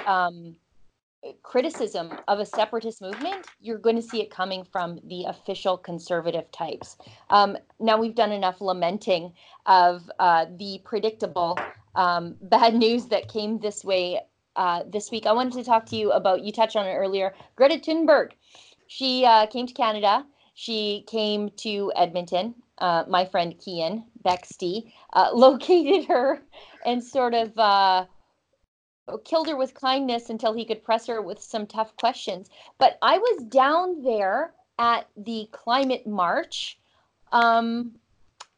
um, 0.06 0.56
criticism 1.42 2.12
of 2.28 2.38
a 2.38 2.46
separatist 2.46 3.02
movement, 3.02 3.46
you're 3.60 3.78
going 3.78 3.96
to 3.96 4.02
see 4.02 4.20
it 4.20 4.30
coming 4.30 4.64
from 4.64 4.98
the 5.04 5.24
official 5.24 5.76
conservative 5.76 6.50
types. 6.52 6.96
Um, 7.28 7.56
now 7.78 7.98
we've 7.98 8.14
done 8.14 8.32
enough 8.32 8.60
lamenting 8.60 9.32
of 9.66 10.10
uh, 10.18 10.46
the 10.56 10.80
predictable 10.84 11.58
um, 11.94 12.36
bad 12.42 12.74
news 12.74 13.06
that 13.06 13.28
came 13.28 13.58
this 13.58 13.84
way 13.84 14.20
uh, 14.56 14.82
this 14.90 15.10
week. 15.10 15.26
I 15.26 15.32
wanted 15.32 15.54
to 15.54 15.64
talk 15.64 15.86
to 15.86 15.96
you 15.96 16.10
about, 16.12 16.42
you 16.42 16.52
touched 16.52 16.76
on 16.76 16.86
it 16.86 16.94
earlier, 16.94 17.34
Greta 17.56 17.78
Thunberg. 17.78 18.32
She 18.86 19.24
uh, 19.24 19.46
came 19.46 19.66
to 19.66 19.74
Canada. 19.74 20.26
She 20.54 21.04
came 21.06 21.50
to 21.58 21.92
Edmonton. 21.96 22.54
Uh, 22.78 23.04
my 23.08 23.24
friend 23.24 23.54
Keean 23.58 24.04
Bexte 24.24 24.90
uh, 25.12 25.30
located 25.34 26.06
her 26.06 26.42
and 26.84 27.02
sort 27.02 27.34
of 27.34 27.56
uh, 27.58 28.06
killed 29.18 29.48
her 29.48 29.56
with 29.56 29.74
kindness 29.74 30.30
until 30.30 30.52
he 30.52 30.64
could 30.64 30.82
press 30.82 31.06
her 31.06 31.20
with 31.22 31.40
some 31.40 31.66
tough 31.66 31.96
questions. 31.96 32.50
But 32.78 32.98
I 33.02 33.18
was 33.18 33.44
down 33.44 34.02
there 34.02 34.54
at 34.78 35.06
the 35.16 35.48
climate 35.52 36.06
march. 36.06 36.78
Um, 37.32 37.92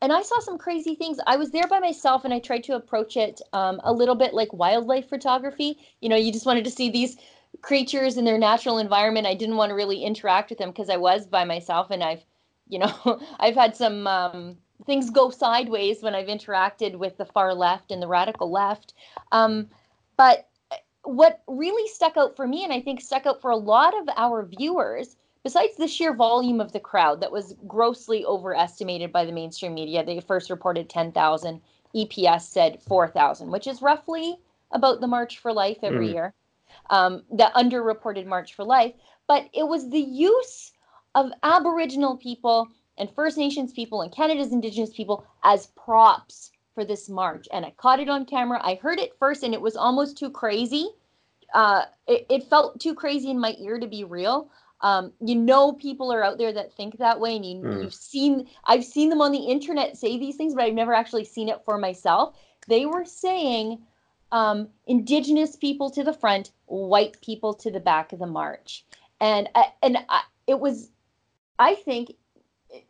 and 0.01 0.13
I 0.13 0.23
saw 0.23 0.41
some 0.41 0.59
crazy 0.59 0.95
things. 0.95 1.19
I 1.27 1.37
was 1.37 1.51
there 1.51 1.67
by 1.69 1.79
myself 1.79 2.25
and 2.25 2.35
I 2.35 2.41
tried 2.41 2.65
to 2.65 2.75
approach 2.75 3.17
it 3.17 3.41
um, 3.53 3.81
a 3.85 3.93
little 3.93 4.17
bit 4.17 4.35
like 4.35 4.53
wildlife 4.53 5.09
photography. 5.09 5.79
You 6.01 6.09
know, 6.09 6.17
you 6.17 6.33
just 6.33 6.47
wanted 6.47 6.65
to 6.65 6.71
see 6.71 6.91
these 6.91 7.17
creatures 7.61 8.17
in 8.17 8.25
their 8.25 8.39
natural 8.39 8.79
environment. 8.79 9.27
I 9.27 9.35
didn't 9.35 9.57
want 9.57 9.71
to 9.71 9.75
really 9.75 10.03
interact 10.03 10.51
with 10.51 10.59
them 10.59 10.71
because 10.71 10.91
I 10.91 10.97
was 10.97 11.27
by 11.27 11.45
myself 11.45 11.91
and 11.91 12.03
I've, 12.03 12.25
you 12.69 12.79
know, 12.81 13.21
I've 13.39 13.55
had 13.55 13.77
some 13.77 14.07
um, 14.07 14.57
things 14.87 15.11
go 15.11 15.31
sideways 15.31 16.03
when 16.03 16.15
I've 16.15 16.27
interacted 16.27 16.97
with 16.97 17.17
the 17.17 17.27
far 17.27 17.55
left 17.55 17.91
and 17.91 18.03
the 18.03 18.09
radical 18.09 18.51
left. 18.51 18.95
Um, 19.31 19.69
but 20.23 20.47
uh, 20.71 20.77
what 21.03 21.43
really 21.49 21.89
stuck 21.89 22.17
out 22.17 22.37
for 22.37 22.47
me, 22.47 22.63
and 22.63 22.73
I 22.73 22.81
think 22.81 23.01
stuck 23.01 23.27
out 23.27 23.41
for 23.41 23.51
a 23.51 23.57
lot 23.57 23.93
of 23.99 24.09
our 24.17 24.47
viewers, 24.47 25.17
besides 25.43 25.77
the 25.77 25.89
sheer 25.89 26.15
volume 26.15 26.61
of 26.61 26.71
the 26.71 26.79
crowd 26.79 27.21
that 27.21 27.33
was 27.33 27.57
grossly 27.67 28.25
overestimated 28.25 29.11
by 29.11 29.25
the 29.25 29.33
mainstream 29.33 29.75
media, 29.75 30.05
they 30.05 30.21
first 30.21 30.49
reported 30.49 30.89
10,000. 30.89 31.61
EPS 31.97 32.43
said 32.43 32.81
4,000, 32.83 33.51
which 33.51 33.67
is 33.67 33.83
roughly 33.83 34.37
about 34.71 35.01
the 35.01 35.09
March 35.09 35.41
for 35.41 35.53
Life 35.53 35.79
every 35.83 36.09
mm. 36.09 36.13
year, 36.13 36.35
um, 36.89 37.25
the 37.33 37.51
underreported 37.57 38.25
March 38.25 38.55
for 38.55 38.65
Life. 38.65 38.95
But 39.27 39.51
it 39.53 39.67
was 39.67 39.91
the 39.91 40.01
use 40.01 40.71
of 41.17 41.33
Aboriginal 41.43 42.17
people 42.17 42.69
and 42.97 43.11
First 43.11 43.37
Nations 43.37 43.73
people 43.73 44.03
and 44.03 44.15
Canada's 44.15 44.53
Indigenous 44.53 44.95
people 44.95 45.27
as 45.43 45.67
props 45.77 46.53
for 46.75 46.85
this 46.85 47.09
march 47.09 47.47
and 47.53 47.65
I 47.65 47.71
caught 47.71 48.01
it 48.01 48.09
on 48.09 48.25
camera. 48.25 48.61
I 48.63 48.75
heard 48.77 48.99
it 48.99 49.17
first 49.19 49.43
and 49.43 49.55
it 49.55 49.61
was 49.61 49.77
almost 49.77 50.17
too 50.17 50.31
crazy. 50.31 50.89
Uh, 51.53 51.85
it, 52.07 52.27
it 52.31 52.45
felt 52.45 52.81
too 52.81 52.95
crazy 52.95 53.31
in 53.31 53.39
my 53.39 53.55
ear 53.59 53.79
to 53.79 53.87
be 53.87 54.05
real. 54.05 54.51
Um, 54.83 55.13
you 55.21 55.37
know, 55.37 55.73
people 55.73 56.13
are 56.13 56.25
out 56.25 56.39
there 56.39 56.53
that 56.53 56.75
think 56.75 56.99
that 56.99 57.21
way, 57.21 57.37
and 57.37 57.45
you, 57.45 57.57
mm. 57.57 57.83
you've 57.83 57.95
seen, 57.95 58.49
I've 58.65 58.85
seen 58.85 59.11
them 59.11 59.21
on 59.21 59.31
the 59.31 59.39
internet 59.39 59.97
say 59.97 60.19
these 60.19 60.35
things, 60.37 60.55
but 60.55 60.65
I've 60.65 60.75
never 60.75 60.93
actually 60.93 61.25
seen 61.25 61.49
it 61.49 61.63
for 61.65 61.79
myself. 61.79 62.37
They 62.67 62.87
were 62.87 63.05
saying 63.05 63.81
um, 64.33 64.69
indigenous 64.87 65.55
people 65.55 65.91
to 65.91 66.03
the 66.03 66.13
front, 66.13 66.51
white 66.67 67.21
people 67.21 67.55
to 67.55 67.71
the 67.71 67.81
back 67.81 68.13
of 68.13 68.19
the 68.19 68.27
march. 68.27 68.85
And, 69.21 69.49
uh, 69.55 69.63
and 69.83 69.99
I, 70.09 70.23
it 70.49 70.59
was, 70.59 70.91
I 71.61 71.77
think, 71.77 72.15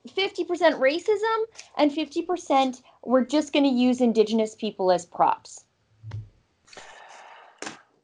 50% 0.09 0.47
racism 0.79 1.45
and 1.77 1.91
50% 1.91 2.83
we're 3.05 3.25
just 3.25 3.53
going 3.53 3.65
to 3.65 3.71
use 3.71 4.01
indigenous 4.01 4.55
people 4.55 4.93
as 4.93 5.07
props. 5.07 5.65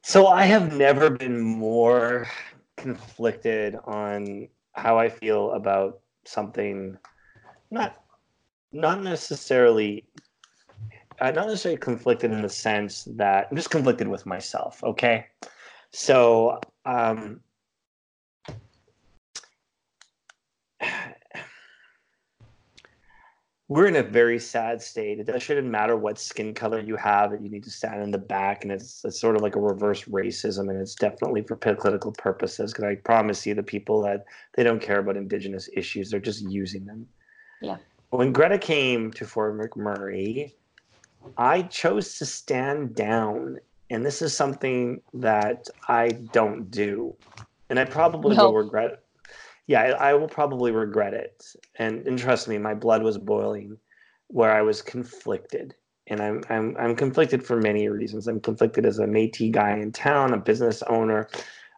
So 0.02 0.26
I 0.26 0.44
have 0.44 0.74
never 0.74 1.10
been 1.10 1.40
more 1.40 2.26
conflicted 2.76 3.76
on 3.84 4.48
how 4.72 4.98
I 4.98 5.08
feel 5.08 5.52
about 5.52 6.00
something 6.24 6.96
not 7.70 8.02
not 8.72 9.02
necessarily 9.02 10.04
I'm 11.20 11.34
not 11.34 11.48
necessarily 11.48 11.78
conflicted 11.78 12.30
in 12.32 12.42
the 12.42 12.48
sense 12.48 13.04
that 13.16 13.48
I'm 13.50 13.56
just 13.56 13.70
conflicted 13.70 14.08
with 14.08 14.24
myself, 14.24 14.82
okay? 14.84 15.26
So 15.90 16.60
um 16.84 17.40
we're 23.68 23.86
in 23.86 23.96
a 23.96 24.02
very 24.02 24.38
sad 24.38 24.80
state. 24.80 25.20
It 25.20 25.42
shouldn't 25.42 25.68
matter 25.68 25.94
what 25.94 26.18
skin 26.18 26.54
color 26.54 26.80
you 26.80 26.96
have, 26.96 27.32
that 27.32 27.42
you 27.42 27.50
need 27.50 27.64
to 27.64 27.70
stand 27.70 28.02
in 28.02 28.10
the 28.10 28.18
back, 28.18 28.64
and 28.64 28.72
it's, 28.72 29.04
it's 29.04 29.20
sort 29.20 29.36
of 29.36 29.42
like 29.42 29.56
a 29.56 29.60
reverse 29.60 30.04
racism, 30.04 30.70
and 30.70 30.80
it's 30.80 30.94
definitely 30.94 31.42
for 31.42 31.56
political 31.56 32.12
purposes. 32.12 32.72
Because 32.72 32.84
I 32.84 32.94
promise 32.94 33.46
you, 33.46 33.54
the 33.54 33.62
people 33.62 34.00
that 34.02 34.24
they 34.54 34.64
don't 34.64 34.80
care 34.80 35.00
about 35.00 35.18
indigenous 35.18 35.68
issues, 35.76 36.10
they're 36.10 36.18
just 36.18 36.48
using 36.48 36.86
them. 36.86 37.06
Yeah. 37.60 37.76
When 38.08 38.32
Greta 38.32 38.56
came 38.56 39.12
to 39.12 39.26
Fort 39.26 39.58
McMurray, 39.58 40.52
I 41.36 41.62
chose 41.62 42.16
to 42.18 42.24
stand 42.24 42.94
down, 42.94 43.58
and 43.90 44.04
this 44.04 44.22
is 44.22 44.34
something 44.34 45.02
that 45.12 45.68
I 45.88 46.08
don't 46.32 46.70
do, 46.70 47.14
and 47.68 47.78
I 47.78 47.84
probably 47.84 48.34
no. 48.34 48.46
will 48.46 48.54
regret 48.54 49.02
yeah, 49.68 49.82
I, 49.82 50.10
I, 50.10 50.14
will 50.14 50.28
probably 50.28 50.72
regret 50.72 51.14
it. 51.14 51.44
And, 51.78 52.04
and 52.06 52.18
trust 52.18 52.48
me, 52.48 52.56
my 52.58 52.74
blood 52.74 53.02
was 53.02 53.18
boiling 53.18 53.76
where 54.28 54.50
I 54.50 54.62
was 54.62 54.82
conflicted. 54.82 55.74
And 56.06 56.20
I'm, 56.20 56.42
I'm, 56.48 56.74
I'm 56.78 56.96
conflicted 56.96 57.44
for 57.44 57.60
many 57.60 57.88
reasons. 57.88 58.26
I'm 58.26 58.40
conflicted 58.40 58.86
as 58.86 58.98
a 58.98 59.04
Métis 59.04 59.52
guy 59.52 59.76
in 59.76 59.92
town, 59.92 60.32
a 60.32 60.38
business 60.38 60.82
owner, 60.84 61.28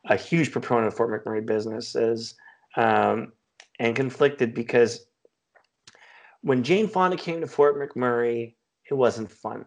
a 0.08 0.16
huge 0.16 0.52
proponent 0.52 0.86
of 0.86 0.94
Fort 0.94 1.10
McMurray 1.10 1.44
businesses, 1.44 2.36
um, 2.76 3.32
and 3.80 3.96
conflicted 3.96 4.54
because 4.54 5.06
when 6.42 6.62
Jane 6.62 6.86
Fonda 6.86 7.16
came 7.16 7.40
to 7.40 7.46
Fort 7.48 7.76
McMurray, 7.76 8.54
it 8.88 8.94
wasn't 8.94 9.32
fun 9.32 9.66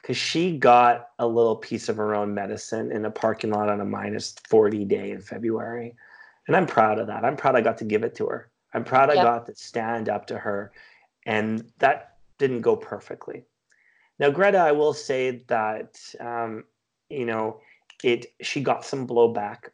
because 0.00 0.16
she 0.16 0.56
got 0.56 1.08
a 1.18 1.26
little 1.26 1.56
piece 1.56 1.90
of 1.90 1.98
her 1.98 2.14
own 2.14 2.32
medicine 2.32 2.90
in 2.90 3.04
a 3.04 3.10
parking 3.10 3.50
lot 3.50 3.68
on 3.68 3.82
a 3.82 3.84
minus 3.84 4.34
40 4.48 4.86
day 4.86 5.10
in 5.10 5.20
February. 5.20 5.94
And 6.50 6.56
I'm 6.56 6.66
proud 6.66 6.98
of 6.98 7.06
that. 7.06 7.24
I'm 7.24 7.36
proud 7.36 7.54
I 7.54 7.60
got 7.60 7.78
to 7.78 7.84
give 7.84 8.02
it 8.02 8.16
to 8.16 8.26
her. 8.26 8.50
I'm 8.74 8.82
proud 8.82 9.08
I 9.08 9.14
got 9.14 9.46
to 9.46 9.54
stand 9.54 10.08
up 10.08 10.26
to 10.26 10.36
her. 10.36 10.72
And 11.24 11.70
that 11.78 12.16
didn't 12.38 12.62
go 12.62 12.74
perfectly. 12.74 13.44
Now, 14.18 14.30
Greta, 14.30 14.58
I 14.58 14.72
will 14.72 14.92
say 14.92 15.44
that, 15.46 16.00
um, 16.18 16.64
you 17.08 17.24
know, 17.24 17.60
it 18.02 18.34
she 18.42 18.62
got 18.62 18.84
some 18.84 19.06
blowback, 19.06 19.68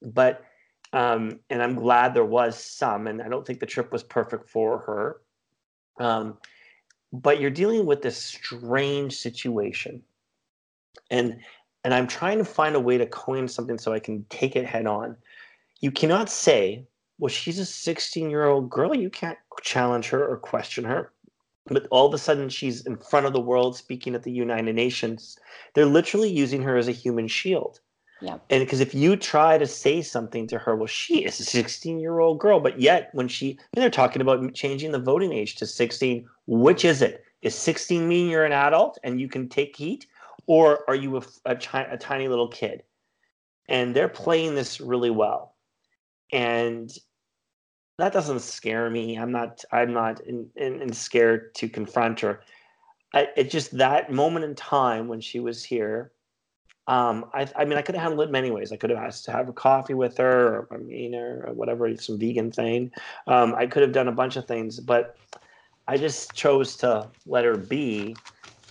but 0.00 0.46
um, 0.94 1.40
and 1.50 1.62
I'm 1.62 1.74
glad 1.74 2.14
there 2.14 2.24
was 2.24 2.58
some, 2.58 3.06
and 3.06 3.20
I 3.20 3.28
don't 3.28 3.46
think 3.46 3.60
the 3.60 3.66
trip 3.66 3.92
was 3.92 4.02
perfect 4.02 4.48
for 4.48 4.78
her. 4.78 5.20
Um, 6.02 6.38
but 7.12 7.38
you're 7.38 7.50
dealing 7.50 7.84
with 7.84 8.00
this 8.00 8.16
strange 8.16 9.16
situation, 9.16 10.02
and 11.10 11.38
and 11.84 11.92
I'm 11.92 12.06
trying 12.06 12.38
to 12.38 12.46
find 12.46 12.76
a 12.76 12.80
way 12.80 12.96
to 12.96 13.04
coin 13.04 13.46
something 13.46 13.76
so 13.76 13.92
I 13.92 13.98
can 13.98 14.24
take 14.30 14.56
it 14.56 14.64
head 14.64 14.86
on 14.86 15.18
you 15.82 15.90
cannot 15.90 16.30
say, 16.30 16.86
well, 17.18 17.28
she's 17.28 17.58
a 17.58 17.66
16 17.66 18.30
year 18.30 18.46
old 18.46 18.70
girl. 18.70 18.94
You 18.94 19.10
can't 19.10 19.38
challenge 19.62 20.08
her 20.08 20.26
or 20.26 20.38
question 20.38 20.84
her. 20.84 21.12
But 21.66 21.86
all 21.90 22.06
of 22.06 22.14
a 22.14 22.18
sudden, 22.18 22.48
she's 22.48 22.86
in 22.86 22.96
front 22.96 23.26
of 23.26 23.32
the 23.32 23.40
world 23.40 23.76
speaking 23.76 24.14
at 24.14 24.22
the 24.22 24.32
United 24.32 24.74
Nations. 24.74 25.38
They're 25.74 25.86
literally 25.86 26.30
using 26.30 26.62
her 26.62 26.76
as 26.76 26.88
a 26.88 26.92
human 26.92 27.28
shield. 27.28 27.80
Yeah. 28.20 28.38
And 28.50 28.64
because 28.64 28.80
if 28.80 28.94
you 28.94 29.16
try 29.16 29.58
to 29.58 29.66
say 29.66 30.02
something 30.02 30.46
to 30.48 30.58
her, 30.58 30.76
well, 30.76 30.86
she 30.86 31.24
is 31.24 31.40
a 31.40 31.44
16 31.44 31.98
year 31.98 32.20
old 32.20 32.38
girl, 32.38 32.60
but 32.60 32.80
yet 32.80 33.10
when 33.12 33.28
she, 33.28 33.58
they're 33.72 33.90
talking 33.90 34.22
about 34.22 34.54
changing 34.54 34.92
the 34.92 34.98
voting 34.98 35.32
age 35.32 35.56
to 35.56 35.66
16, 35.66 36.28
which 36.46 36.84
is 36.84 37.02
it? 37.02 37.24
Is 37.42 37.56
16 37.56 38.06
mean 38.06 38.28
you're 38.28 38.44
an 38.44 38.52
adult 38.52 38.98
and 39.02 39.20
you 39.20 39.28
can 39.28 39.48
take 39.48 39.76
heat? 39.76 40.06
Or 40.46 40.88
are 40.88 40.94
you 40.94 41.16
a, 41.16 41.22
a, 41.44 41.58
a 41.90 41.96
tiny 41.96 42.28
little 42.28 42.48
kid? 42.48 42.84
And 43.68 43.94
they're 43.94 44.08
playing 44.08 44.54
this 44.54 44.80
really 44.80 45.10
well 45.10 45.51
and 46.32 46.90
that 47.98 48.12
doesn't 48.12 48.40
scare 48.40 48.90
me. 48.90 49.16
I'm 49.16 49.32
not. 49.32 49.64
I'm 49.70 49.92
not 49.92 50.20
in, 50.20 50.48
in, 50.56 50.82
in 50.82 50.92
scared 50.92 51.54
to 51.56 51.68
confront 51.68 52.20
her. 52.20 52.40
I, 53.14 53.28
it 53.36 53.50
just 53.50 53.76
that 53.76 54.10
moment 54.10 54.44
in 54.44 54.54
time 54.54 55.08
when 55.08 55.20
she 55.20 55.40
was 55.40 55.62
here. 55.62 56.12
Um, 56.88 57.26
I, 57.32 57.46
I 57.54 57.64
mean, 57.64 57.78
I 57.78 57.82
could 57.82 57.94
have 57.94 58.02
handled 58.02 58.28
it 58.28 58.32
many 58.32 58.50
ways. 58.50 58.72
I 58.72 58.76
could 58.76 58.90
have 58.90 58.98
asked 58.98 59.24
to 59.26 59.32
have 59.32 59.48
a 59.48 59.52
coffee 59.52 59.94
with 59.94 60.16
her, 60.16 60.48
or 60.48 60.68
I 60.72 60.78
mean, 60.78 61.14
or 61.14 61.52
whatever, 61.52 61.94
some 61.96 62.18
vegan 62.18 62.50
thing. 62.50 62.90
Um, 63.28 63.54
I 63.54 63.66
could 63.66 63.82
have 63.82 63.92
done 63.92 64.08
a 64.08 64.12
bunch 64.12 64.36
of 64.36 64.48
things, 64.48 64.80
but 64.80 65.16
I 65.86 65.96
just 65.96 66.34
chose 66.34 66.76
to 66.78 67.08
let 67.24 67.44
her 67.44 67.56
be 67.56 68.16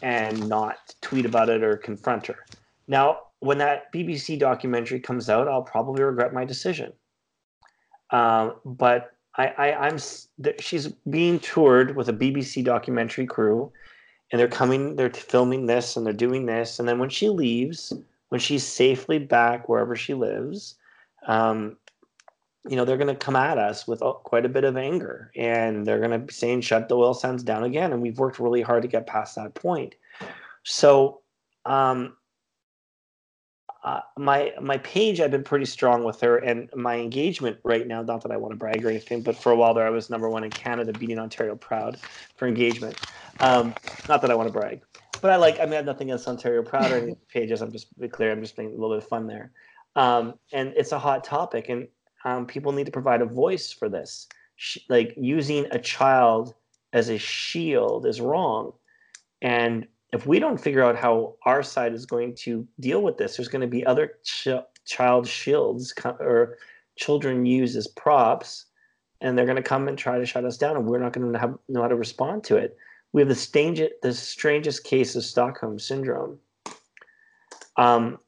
and 0.02 0.50
not 0.50 0.94
tweet 1.02 1.26
about 1.26 1.50
it 1.50 1.64
or 1.64 1.78
confront 1.78 2.28
her. 2.28 2.46
Now, 2.88 3.20
when 3.40 3.58
that 3.60 3.94
BBC 3.94 4.40
documentary 4.40 5.00
comes 5.00 5.30
out, 5.30 5.48
I'll 5.48 5.62
probably 5.62 6.04
regret 6.04 6.34
my 6.34 6.44
decision. 6.44 6.92
Um, 8.12 8.56
but 8.66 9.14
I, 9.36 9.48
I 9.48 9.88
I'm 9.88 9.98
she's 10.60 10.88
being 11.10 11.40
toured 11.40 11.96
with 11.96 12.10
a 12.10 12.14
BBC 12.14 12.64
documentary 12.64 13.26
crew, 13.26 13.72
and 14.32 14.40
they're 14.40 14.48
coming, 14.48 14.96
they're 14.96 15.10
filming 15.10 15.66
this 15.66 15.96
and 15.96 16.06
they're 16.06 16.14
doing 16.14 16.46
this, 16.46 16.80
and 16.80 16.88
then 16.88 17.00
when 17.00 17.10
she 17.10 17.30
leaves, 17.30 17.94
when 18.30 18.40
she's 18.40 18.66
safely 18.66 19.20
back 19.20 19.70
wherever 19.70 19.96
she 19.96 20.14
lives, 20.14 20.76
um, 21.28 21.78
you 22.68 22.76
know 22.76 22.86
they're 22.86 22.98
going 22.98 23.08
to 23.08 23.16
come 23.16 23.36
at 23.36 23.58
us 23.58 23.88
with 23.88 24.02
quite 24.24 24.46
a 24.46 24.50
bit 24.50 24.66
of 24.66 24.78
anger, 24.78 25.32
and 25.36 25.86
they're 25.86 26.00
going 26.00 26.12
to 26.12 26.20
be 26.20 26.34
saying 26.34 26.62
shut 26.62 26.90
the 26.90 26.96
oil 26.96 27.14
sands 27.14 27.44
down 27.44 27.64
again, 27.64 27.94
and 27.94 28.02
we've 28.02 28.20
worked 28.20 28.40
really 28.40 28.62
hard 28.62 28.82
to 28.82 28.88
get 28.88 29.08
past 29.08 29.36
that 29.36 29.54
point. 29.54 29.96
So 30.64 31.22
um, 31.66 32.18
uh, 33.84 34.02
my 34.18 34.54
my 34.62 34.78
page 34.80 35.20
I've 35.20 35.32
been 35.32 35.44
pretty 35.44 35.66
strong 35.66 36.04
with 36.04 36.22
her 36.22 36.38
and 36.38 36.70
my 36.76 36.98
engagement 36.98 37.58
right 37.64 37.88
now 37.88 38.04
not 38.04 38.22
that 38.24 38.32
I 38.32 38.38
want 38.38 38.52
to 38.52 38.58
brag 38.58 38.86
or 38.86 38.90
anything 38.90 39.22
but 39.22 39.36
for 39.36 39.52
a 39.52 39.56
while 39.56 39.74
there 39.74 39.86
I 39.86 39.90
was 39.90 40.10
number 40.10 40.30
one 40.30 40.44
in 40.44 40.52
Canada 40.52 40.94
beating 40.94 41.18
Ontario 41.18 41.56
proud 41.56 41.98
for 42.36 42.48
engagement. 42.48 43.00
Um, 43.40 43.74
not 44.08 44.22
that 44.22 44.30
I 44.30 44.36
want 44.36 44.48
to 44.48 44.54
brag 44.54 44.82
but 45.22 45.32
I 45.32 45.36
like 45.38 45.60
I 45.60 45.64
mean 45.64 45.74
I 45.74 45.78
have 45.78 45.86
nothing 45.86 46.10
against 46.10 46.28
Ontario 46.28 46.62
proud 46.62 46.92
or 46.92 46.98
any 46.98 47.16
pages 47.30 47.62
I'm 47.62 47.72
just 47.72 47.98
be 48.00 48.08
clear 48.08 48.32
I'm 48.32 48.42
just 48.42 48.56
being 48.56 48.70
a 48.70 48.72
little 48.72 48.92
bit 48.92 49.04
of 49.04 49.10
fun 49.10 49.28
there. 49.28 49.52
Um, 49.96 50.36
and 50.54 50.74
it's 50.78 50.92
a 50.92 51.00
hot 51.00 51.24
topic 51.24 51.70
and 51.70 51.88
um, 52.24 52.46
people 52.46 52.72
need 52.72 52.86
to 52.86 52.92
provide 52.92 53.22
a 53.22 53.26
voice 53.26 53.72
for 53.72 53.90
this. 53.90 54.28
Like 54.90 55.16
using 55.18 55.66
a 55.72 55.80
child 55.80 56.54
as 56.94 57.10
a 57.10 57.18
shield 57.18 58.06
is 58.06 58.22
wrong 58.22 58.74
and 59.42 59.88
if 60.12 60.26
we 60.26 60.40
don't 60.40 60.60
figure 60.60 60.84
out 60.84 60.96
how 60.96 61.36
our 61.46 61.64
side 61.64 61.94
is 61.94 62.06
going 62.06 62.36
to 62.36 62.68
deal 62.80 63.02
with 63.02 63.18
this, 63.18 63.38
there's 63.38 63.48
going 63.48 63.62
to 63.62 63.68
be 63.68 63.86
other 63.86 64.14
ch- 64.24 64.50
child 64.86 65.28
shields 65.28 65.94
or 66.20 66.58
children 66.98 67.46
used 67.46 67.78
as 67.78 67.88
props, 67.88 68.66
and 69.22 69.38
they're 69.38 69.46
going 69.46 69.56
to 69.56 69.64
come 69.64 69.88
and 69.88 69.98
try 69.98 70.18
to 70.18 70.26
shut 70.26 70.44
us 70.44 70.58
down, 70.58 70.76
and 70.76 70.86
we're 70.86 71.00
not 71.00 71.14
going 71.14 71.32
to 71.32 71.40
have, 71.40 71.58
know 71.70 71.82
how 71.82 71.88
to 71.88 71.96
respond 71.96 72.44
to 72.44 72.58
it. 72.58 72.78
We 73.14 73.22
have 73.22 73.30
the, 73.30 73.36
strange, 73.36 73.82
the 74.02 74.14
strangest 74.14 74.84
case 74.84 75.16
of 75.16 75.24
Stockholm 75.24 75.80
syndrome. 75.80 76.40
Um, 77.78 78.20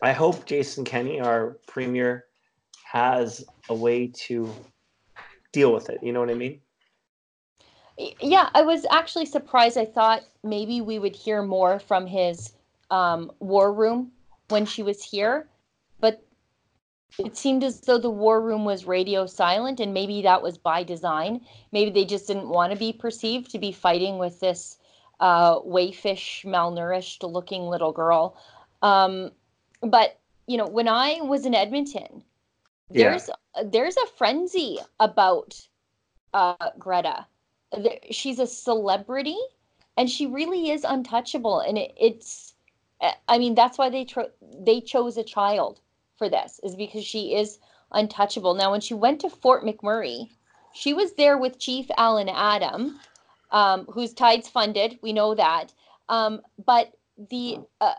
I 0.00 0.12
hope 0.12 0.46
Jason 0.46 0.84
Kenney, 0.84 1.20
our 1.20 1.58
premier, 1.66 2.24
has 2.84 3.44
a 3.68 3.74
way 3.74 4.08
to 4.08 4.52
deal 5.52 5.72
with 5.72 5.90
it. 5.90 5.98
You 6.02 6.12
know 6.12 6.20
what 6.20 6.30
I 6.30 6.34
mean? 6.34 6.60
Yeah, 7.98 8.48
I 8.54 8.62
was 8.62 8.86
actually 8.90 9.26
surprised. 9.26 9.76
I 9.76 9.84
thought 9.84 10.22
maybe 10.42 10.80
we 10.80 10.98
would 10.98 11.14
hear 11.14 11.42
more 11.42 11.78
from 11.78 12.06
his 12.06 12.52
um, 12.90 13.30
war 13.38 13.72
room 13.72 14.12
when 14.48 14.66
she 14.66 14.82
was 14.82 15.02
here, 15.02 15.48
but 16.00 16.22
it 17.18 17.36
seemed 17.36 17.64
as 17.64 17.80
though 17.80 17.98
the 17.98 18.10
war 18.10 18.40
room 18.40 18.64
was 18.64 18.86
radio 18.86 19.26
silent, 19.26 19.80
and 19.80 19.92
maybe 19.92 20.22
that 20.22 20.42
was 20.42 20.56
by 20.56 20.82
design. 20.82 21.42
Maybe 21.70 21.90
they 21.90 22.04
just 22.04 22.26
didn't 22.26 22.48
want 22.48 22.72
to 22.72 22.78
be 22.78 22.92
perceived 22.92 23.50
to 23.50 23.58
be 23.58 23.72
fighting 23.72 24.18
with 24.18 24.40
this 24.40 24.78
uh, 25.20 25.60
wayfish, 25.60 26.44
malnourished 26.44 27.30
looking 27.30 27.68
little 27.68 27.92
girl. 27.92 28.36
Um, 28.80 29.32
but 29.82 30.18
you 30.46 30.56
know, 30.56 30.66
when 30.66 30.88
I 30.88 31.20
was 31.20 31.46
in 31.46 31.54
Edmonton, 31.54 32.24
there's 32.90 33.28
yeah. 33.28 33.62
there's 33.64 33.96
a 33.96 34.06
frenzy 34.16 34.78
about 34.98 35.60
uh, 36.34 36.70
Greta 36.78 37.26
she's 38.10 38.38
a 38.38 38.46
celebrity 38.46 39.38
and 39.96 40.08
she 40.08 40.26
really 40.26 40.70
is 40.70 40.84
untouchable 40.84 41.60
and 41.60 41.78
it, 41.78 41.92
it's 41.98 42.54
i 43.28 43.38
mean 43.38 43.54
that's 43.54 43.78
why 43.78 43.90
they 43.90 44.04
tro- 44.04 44.30
they 44.60 44.80
chose 44.80 45.16
a 45.16 45.24
child 45.24 45.80
for 46.16 46.28
this 46.28 46.60
is 46.62 46.76
because 46.76 47.04
she 47.04 47.34
is 47.34 47.58
untouchable. 47.94 48.54
Now 48.54 48.70
when 48.70 48.80
she 48.80 48.94
went 48.94 49.20
to 49.20 49.28
fort 49.30 49.64
mcmurray 49.64 50.30
she 50.72 50.94
was 50.94 51.12
there 51.14 51.36
with 51.36 51.58
chief 51.58 51.86
allan 51.96 52.28
adam 52.28 52.98
um, 53.50 53.84
whose 53.86 54.14
tides 54.14 54.48
funded 54.48 54.98
we 55.02 55.12
know 55.12 55.34
that 55.34 55.72
um, 56.08 56.40
but 56.64 56.92
the 57.30 57.58
uh, 57.80 57.94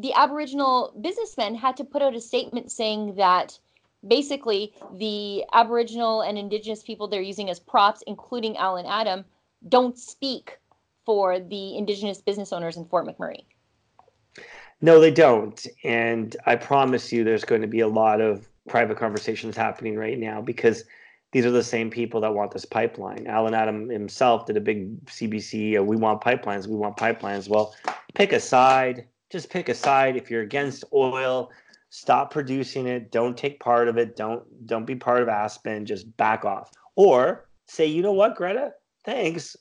the 0.00 0.12
aboriginal 0.14 0.94
businessmen 1.00 1.54
had 1.54 1.76
to 1.76 1.84
put 1.84 2.02
out 2.02 2.14
a 2.14 2.20
statement 2.20 2.70
saying 2.70 3.14
that 3.14 3.58
basically 4.06 4.72
the 4.96 5.44
Aboriginal 5.52 6.22
and 6.22 6.38
Indigenous 6.38 6.82
people 6.82 7.08
they're 7.08 7.22
using 7.22 7.50
as 7.50 7.58
props, 7.58 8.02
including 8.06 8.56
Allan 8.56 8.86
Adam, 8.86 9.24
don't 9.68 9.98
speak 9.98 10.58
for 11.04 11.40
the 11.40 11.76
Indigenous 11.76 12.20
business 12.20 12.52
owners 12.52 12.76
in 12.76 12.84
Fort 12.84 13.06
McMurray. 13.06 13.44
No, 14.80 15.00
they 15.00 15.10
don't. 15.10 15.66
And 15.82 16.36
I 16.46 16.54
promise 16.54 17.12
you 17.12 17.24
there's 17.24 17.44
going 17.44 17.62
to 17.62 17.66
be 17.66 17.80
a 17.80 17.88
lot 17.88 18.20
of 18.20 18.48
private 18.68 18.98
conversations 18.98 19.56
happening 19.56 19.96
right 19.96 20.18
now 20.18 20.40
because 20.40 20.84
these 21.32 21.44
are 21.44 21.50
the 21.50 21.64
same 21.64 21.90
people 21.90 22.20
that 22.20 22.34
want 22.34 22.52
this 22.52 22.64
pipeline. 22.64 23.26
Allan 23.26 23.54
Adam 23.54 23.88
himself 23.88 24.46
did 24.46 24.56
a 24.56 24.60
big 24.60 25.04
CBC, 25.06 25.78
uh, 25.78 25.82
we 25.82 25.96
want 25.96 26.22
pipelines, 26.22 26.66
we 26.66 26.76
want 26.76 26.96
pipelines. 26.96 27.48
Well, 27.48 27.74
pick 28.14 28.32
a 28.32 28.40
side, 28.40 29.06
just 29.30 29.50
pick 29.50 29.68
a 29.68 29.74
side. 29.74 30.16
If 30.16 30.30
you're 30.30 30.42
against 30.42 30.84
oil, 30.92 31.50
stop 31.90 32.30
producing 32.30 32.86
it 32.86 33.10
don't 33.10 33.36
take 33.36 33.60
part 33.60 33.88
of 33.88 33.96
it 33.96 34.14
don't 34.14 34.42
don't 34.66 34.84
be 34.84 34.94
part 34.94 35.22
of 35.22 35.28
aspen 35.28 35.86
just 35.86 36.16
back 36.16 36.44
off. 36.44 36.70
Or 36.96 37.48
say 37.66 37.86
you 37.86 38.02
know 38.02 38.12
what 38.12 38.36
greta? 38.36 38.72
Thanks. 39.04 39.56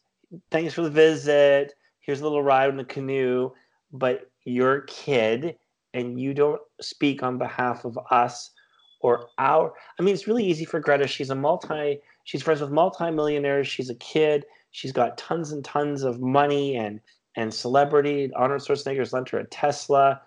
Thanks 0.52 0.74
for 0.74 0.82
the 0.82 0.90
visit. 0.90 1.74
Here's 2.02 2.22
a 2.22 2.24
little 2.24 2.44
ride 2.44 2.70
in 2.70 2.78
the 2.78 2.84
canoe 2.84 3.52
but 3.92 4.30
you're 4.46 4.76
a 4.76 4.86
kid 4.86 5.56
and 5.94 6.20
you 6.20 6.34
don't 6.34 6.62
speak 6.82 7.24
on 7.24 7.38
behalf 7.38 7.86
of 7.86 7.98
us 8.12 8.52
or 9.02 9.30
our 9.38 9.74
i 10.00 10.04
mean 10.04 10.13
it's 10.13 10.28
really 10.28 10.46
easy 10.46 10.66
for 10.66 10.80
greta. 10.80 11.08
She's 11.08 11.30
a 11.30 11.36
multi 11.36 12.00
she's 12.24 12.44
friends 12.44 12.62
with 12.62 12.72
multi-millionaires. 12.72 13.68
She's 13.68 13.90
a 13.90 13.96
kid. 13.96 14.46
She's 14.72 14.92
got 14.92 15.18
tons 15.18 15.52
and 15.52 15.63
tons 15.63 16.04
of 16.04 16.20
money 16.20 16.76
and 16.76 17.00
and 17.36 17.54
celebrity 17.54 18.32
arnold 18.36 18.62
schwarzenegger's 18.62 19.13
lent 19.13 19.30
her 19.30 19.40
a 19.40 19.46
tesla. 19.46 20.22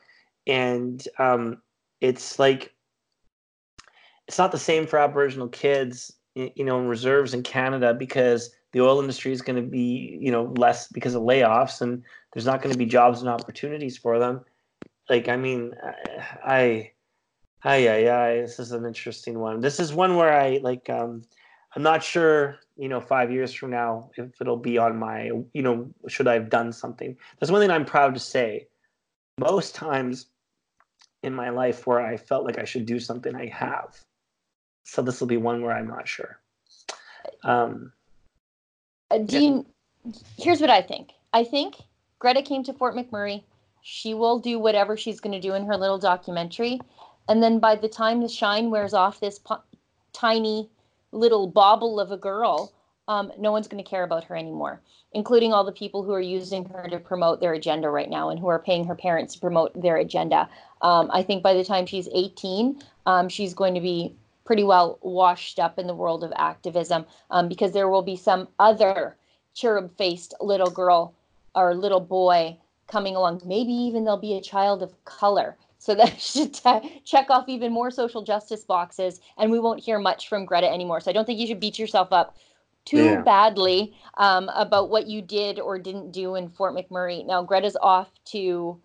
And 0.46 1.06
um, 1.18 1.60
it's 2.00 2.38
like 2.38 2.74
it's 4.28 4.38
not 4.38 4.52
the 4.52 4.58
same 4.58 4.86
for 4.86 4.98
Aboriginal 4.98 5.48
kids, 5.48 6.12
you 6.34 6.64
know, 6.64 6.78
in 6.78 6.86
reserves 6.86 7.34
in 7.34 7.42
Canada 7.42 7.92
because 7.92 8.50
the 8.72 8.80
oil 8.80 9.00
industry 9.00 9.32
is 9.32 9.42
going 9.42 9.56
to 9.56 9.68
be, 9.68 10.18
you 10.20 10.30
know, 10.30 10.54
less 10.56 10.86
because 10.88 11.14
of 11.14 11.22
layoffs, 11.22 11.80
and 11.80 12.04
there's 12.32 12.46
not 12.46 12.62
going 12.62 12.72
to 12.72 12.78
be 12.78 12.86
jobs 12.86 13.20
and 13.20 13.28
opportunities 13.28 13.96
for 13.96 14.18
them. 14.18 14.44
Like, 15.08 15.28
I 15.28 15.36
mean, 15.36 15.74
I, 16.44 16.92
I, 17.64 17.76
yeah, 17.78 18.34
this 18.36 18.60
is 18.60 18.70
an 18.70 18.86
interesting 18.86 19.40
one. 19.40 19.60
This 19.60 19.80
is 19.80 19.92
one 19.92 20.16
where 20.16 20.32
I 20.32 20.60
like. 20.62 20.88
um 20.88 21.22
I'm 21.76 21.82
not 21.82 22.02
sure, 22.02 22.58
you 22.76 22.88
know, 22.88 23.00
five 23.00 23.30
years 23.30 23.52
from 23.52 23.70
now 23.70 24.10
if 24.16 24.40
it'll 24.40 24.56
be 24.56 24.76
on 24.76 24.98
my, 24.98 25.30
you 25.52 25.62
know, 25.62 25.88
should 26.08 26.26
I 26.26 26.34
have 26.34 26.50
done 26.50 26.72
something? 26.72 27.16
That's 27.38 27.52
one 27.52 27.60
thing 27.60 27.70
I'm 27.70 27.84
proud 27.84 28.14
to 28.14 28.20
say. 28.20 28.66
Most 29.38 29.76
times 29.76 30.26
in 31.22 31.34
my 31.34 31.50
life 31.50 31.86
where 31.86 32.00
I 32.00 32.16
felt 32.16 32.44
like 32.44 32.58
I 32.58 32.64
should 32.64 32.86
do 32.86 32.98
something, 32.98 33.34
I 33.34 33.46
have. 33.46 33.98
So 34.84 35.02
this 35.02 35.20
will 35.20 35.28
be 35.28 35.36
one 35.36 35.62
where 35.62 35.72
I'm 35.72 35.86
not 35.86 36.08
sure. 36.08 36.40
Um, 37.44 37.92
uh, 39.10 39.18
Dean, 39.18 39.66
yeah. 40.04 40.12
here's 40.38 40.60
what 40.60 40.70
I 40.70 40.82
think. 40.82 41.12
I 41.32 41.44
think 41.44 41.76
Greta 42.18 42.42
came 42.42 42.62
to 42.64 42.72
Fort 42.72 42.94
McMurray. 42.94 43.42
She 43.82 44.14
will 44.14 44.38
do 44.38 44.58
whatever 44.58 44.96
she's 44.96 45.20
going 45.20 45.32
to 45.32 45.40
do 45.40 45.54
in 45.54 45.66
her 45.66 45.76
little 45.76 45.98
documentary. 45.98 46.80
And 47.28 47.42
then 47.42 47.58
by 47.58 47.76
the 47.76 47.88
time 47.88 48.20
the 48.20 48.28
shine 48.28 48.70
wears 48.70 48.94
off 48.94 49.20
this 49.20 49.38
po- 49.38 49.62
tiny 50.12 50.68
little 51.12 51.46
bauble 51.46 52.00
of 52.00 52.12
a 52.12 52.16
girl, 52.16 52.72
um, 53.10 53.32
no 53.36 53.50
one's 53.50 53.66
going 53.66 53.82
to 53.82 53.90
care 53.90 54.04
about 54.04 54.22
her 54.22 54.36
anymore, 54.36 54.80
including 55.14 55.52
all 55.52 55.64
the 55.64 55.72
people 55.72 56.04
who 56.04 56.12
are 56.12 56.20
using 56.20 56.64
her 56.66 56.86
to 56.88 57.00
promote 57.00 57.40
their 57.40 57.54
agenda 57.54 57.90
right 57.90 58.08
now 58.08 58.30
and 58.30 58.38
who 58.38 58.46
are 58.46 58.60
paying 58.60 58.84
her 58.84 58.94
parents 58.94 59.34
to 59.34 59.40
promote 59.40 59.72
their 59.82 59.96
agenda. 59.96 60.48
Um, 60.80 61.10
I 61.12 61.24
think 61.24 61.42
by 61.42 61.52
the 61.54 61.64
time 61.64 61.86
she's 61.86 62.08
18, 62.14 62.80
um, 63.06 63.28
she's 63.28 63.52
going 63.52 63.74
to 63.74 63.80
be 63.80 64.14
pretty 64.44 64.62
well 64.62 65.00
washed 65.02 65.58
up 65.58 65.76
in 65.76 65.88
the 65.88 65.94
world 65.94 66.22
of 66.22 66.32
activism 66.36 67.04
um, 67.32 67.48
because 67.48 67.72
there 67.72 67.88
will 67.88 68.02
be 68.02 68.14
some 68.14 68.46
other 68.60 69.16
cherub 69.54 69.90
faced 69.98 70.32
little 70.40 70.70
girl 70.70 71.12
or 71.56 71.74
little 71.74 71.98
boy 71.98 72.56
coming 72.86 73.16
along. 73.16 73.42
Maybe 73.44 73.72
even 73.72 74.04
there'll 74.04 74.20
be 74.20 74.36
a 74.36 74.40
child 74.40 74.84
of 74.84 75.04
color. 75.04 75.56
So 75.78 75.96
that 75.96 76.20
should 76.20 76.54
t- 76.54 77.02
check 77.04 77.28
off 77.28 77.48
even 77.48 77.72
more 77.72 77.90
social 77.90 78.22
justice 78.22 78.62
boxes, 78.62 79.20
and 79.36 79.50
we 79.50 79.58
won't 79.58 79.80
hear 79.80 79.98
much 79.98 80.28
from 80.28 80.44
Greta 80.44 80.70
anymore. 80.70 81.00
So 81.00 81.10
I 81.10 81.14
don't 81.14 81.24
think 81.24 81.40
you 81.40 81.48
should 81.48 81.58
beat 81.58 81.76
yourself 81.76 82.12
up 82.12 82.36
too 82.84 83.04
yeah. 83.04 83.22
badly 83.22 83.94
um, 84.16 84.50
about 84.54 84.90
what 84.90 85.06
you 85.06 85.22
did 85.22 85.60
or 85.60 85.78
didn't 85.78 86.12
do 86.12 86.34
in 86.34 86.48
Fort 86.48 86.74
McMurray. 86.74 87.26
Now, 87.26 87.42
Greta's 87.42 87.76
off 87.80 88.10
to 88.26 88.80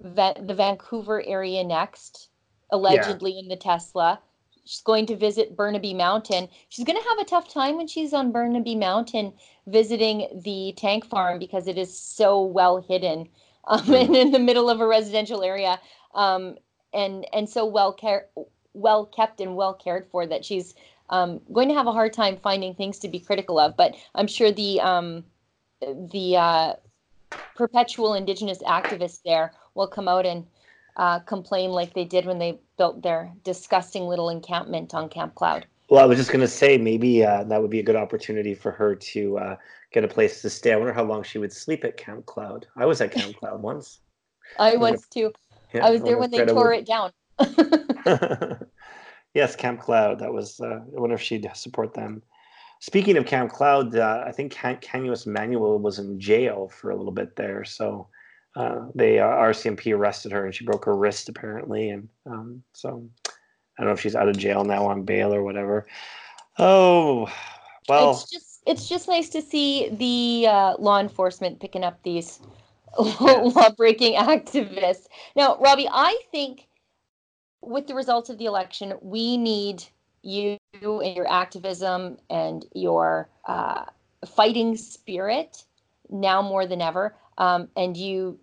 Va- 0.00 0.36
the 0.40 0.54
Vancouver 0.54 1.22
area 1.26 1.62
next, 1.62 2.28
allegedly 2.70 3.32
yeah. 3.32 3.40
in 3.40 3.48
the 3.48 3.56
Tesla. 3.56 4.20
She's 4.64 4.82
going 4.82 5.06
to 5.06 5.16
visit 5.16 5.56
Burnaby 5.56 5.94
Mountain. 5.94 6.48
She's 6.68 6.84
going 6.84 7.00
to 7.00 7.08
have 7.08 7.18
a 7.18 7.24
tough 7.24 7.52
time 7.52 7.76
when 7.76 7.88
she's 7.88 8.14
on 8.14 8.32
Burnaby 8.32 8.76
Mountain 8.76 9.32
visiting 9.66 10.40
the 10.44 10.72
tank 10.76 11.04
farm 11.04 11.38
because 11.38 11.66
it 11.66 11.76
is 11.76 11.96
so 11.98 12.42
well 12.42 12.80
hidden 12.80 13.28
um, 13.66 13.80
mm. 13.86 14.04
and 14.04 14.16
in 14.16 14.30
the 14.30 14.38
middle 14.38 14.70
of 14.70 14.80
a 14.80 14.86
residential 14.86 15.42
area 15.42 15.80
um, 16.14 16.56
and 16.92 17.26
and 17.32 17.48
so 17.48 17.64
well 17.64 17.92
care 17.92 18.26
well 18.72 19.04
kept 19.06 19.40
and 19.40 19.56
well 19.56 19.74
cared 19.74 20.06
for 20.10 20.26
that 20.26 20.44
she's 20.44 20.74
um, 21.10 21.40
going 21.52 21.68
to 21.68 21.74
have 21.74 21.86
a 21.86 21.92
hard 21.92 22.12
time 22.12 22.38
finding 22.42 22.74
things 22.74 22.98
to 23.00 23.08
be 23.08 23.20
critical 23.20 23.58
of. 23.58 23.76
But 23.76 23.94
I'm 24.14 24.26
sure 24.26 24.50
the 24.50 24.80
um, 24.80 25.24
the 25.80 26.36
uh, 26.36 26.74
perpetual 27.54 28.14
Indigenous 28.14 28.62
activists 28.62 29.20
there 29.24 29.52
will 29.74 29.88
come 29.88 30.08
out 30.08 30.26
and 30.26 30.46
uh, 30.96 31.20
complain 31.20 31.70
like 31.70 31.94
they 31.94 32.04
did 32.04 32.26
when 32.26 32.38
they 32.38 32.58
built 32.76 33.02
their 33.02 33.32
disgusting 33.44 34.04
little 34.04 34.28
encampment 34.28 34.94
on 34.94 35.08
Camp 35.08 35.34
Cloud. 35.34 35.66
Well, 35.88 36.02
I 36.02 36.06
was 36.06 36.18
just 36.18 36.30
going 36.30 36.40
to 36.40 36.48
say 36.48 36.78
maybe 36.78 37.24
uh, 37.24 37.42
that 37.44 37.60
would 37.60 37.70
be 37.70 37.80
a 37.80 37.82
good 37.82 37.96
opportunity 37.96 38.54
for 38.54 38.70
her 38.70 38.94
to 38.94 39.38
uh, 39.38 39.56
get 39.92 40.04
a 40.04 40.08
place 40.08 40.40
to 40.42 40.50
stay. 40.50 40.72
I 40.72 40.76
wonder 40.76 40.92
how 40.92 41.02
long 41.02 41.22
she 41.24 41.38
would 41.38 41.52
sleep 41.52 41.84
at 41.84 41.96
Camp 41.96 42.26
Cloud. 42.26 42.66
I 42.76 42.86
was 42.86 43.00
at 43.00 43.10
Camp 43.12 43.36
Cloud 43.36 43.60
once. 43.60 44.00
I 44.58 44.76
was 44.76 45.06
too. 45.08 45.32
Yeah, 45.74 45.86
I 45.86 45.90
was 45.90 46.02
there 46.02 46.18
when 46.18 46.30
they 46.30 46.44
tore 46.44 46.70
would... 46.70 46.78
it 46.78 46.86
down. 46.86 47.12
yes, 49.34 49.56
Camp 49.56 49.80
Cloud. 49.80 50.18
That 50.18 50.32
was. 50.32 50.60
Uh, 50.60 50.80
I 50.96 51.00
wonder 51.00 51.14
if 51.14 51.22
she'd 51.22 51.50
support 51.54 51.94
them. 51.94 52.22
Speaking 52.80 53.18
of 53.18 53.26
Camp 53.26 53.52
Cloud, 53.52 53.94
uh, 53.94 54.24
I 54.26 54.32
think 54.32 54.52
Can- 54.52 54.78
Kanahus 54.78 55.26
Manuel 55.26 55.78
was 55.78 55.98
in 55.98 56.18
jail 56.18 56.68
for 56.68 56.90
a 56.90 56.96
little 56.96 57.12
bit 57.12 57.36
there. 57.36 57.62
So 57.64 58.08
uh, 58.56 58.86
they 58.94 59.18
uh, 59.18 59.26
RCMP 59.26 59.94
arrested 59.94 60.32
her 60.32 60.46
and 60.46 60.54
she 60.54 60.64
broke 60.64 60.84
her 60.86 60.96
wrist 60.96 61.28
apparently, 61.28 61.90
and 61.90 62.08
um, 62.26 62.62
so 62.72 63.08
I 63.26 63.82
don't 63.82 63.88
know 63.88 63.92
if 63.92 64.00
she's 64.00 64.16
out 64.16 64.28
of 64.28 64.36
jail 64.36 64.64
now 64.64 64.86
on 64.86 65.04
bail 65.04 65.32
or 65.32 65.42
whatever. 65.42 65.86
Oh, 66.58 67.30
well, 67.88 68.12
it's 68.12 68.30
just 68.30 68.62
it's 68.66 68.88
just 68.88 69.08
nice 69.08 69.28
to 69.30 69.42
see 69.42 69.90
the 69.90 70.48
uh, 70.48 70.74
law 70.78 71.00
enforcement 71.00 71.60
picking 71.60 71.84
up 71.84 72.02
these 72.02 72.40
law 72.98 73.70
breaking 73.76 74.14
activists. 74.14 75.06
Now, 75.36 75.56
Robbie, 75.60 75.88
I 75.90 76.18
think 76.32 76.66
with 77.62 77.86
the 77.86 77.94
results 77.94 78.30
of 78.30 78.38
the 78.38 78.46
election, 78.46 78.94
we 79.00 79.36
need 79.36 79.84
you 80.22 80.58
and 80.74 81.16
your 81.16 81.30
activism 81.30 82.18
and 82.28 82.66
your 82.74 83.28
uh, 83.46 83.84
fighting 84.26 84.76
spirit 84.76 85.64
now 86.10 86.42
more 86.42 86.66
than 86.66 86.82
ever 86.82 87.14
um, 87.38 87.68
and 87.74 87.96
you 87.96 88.38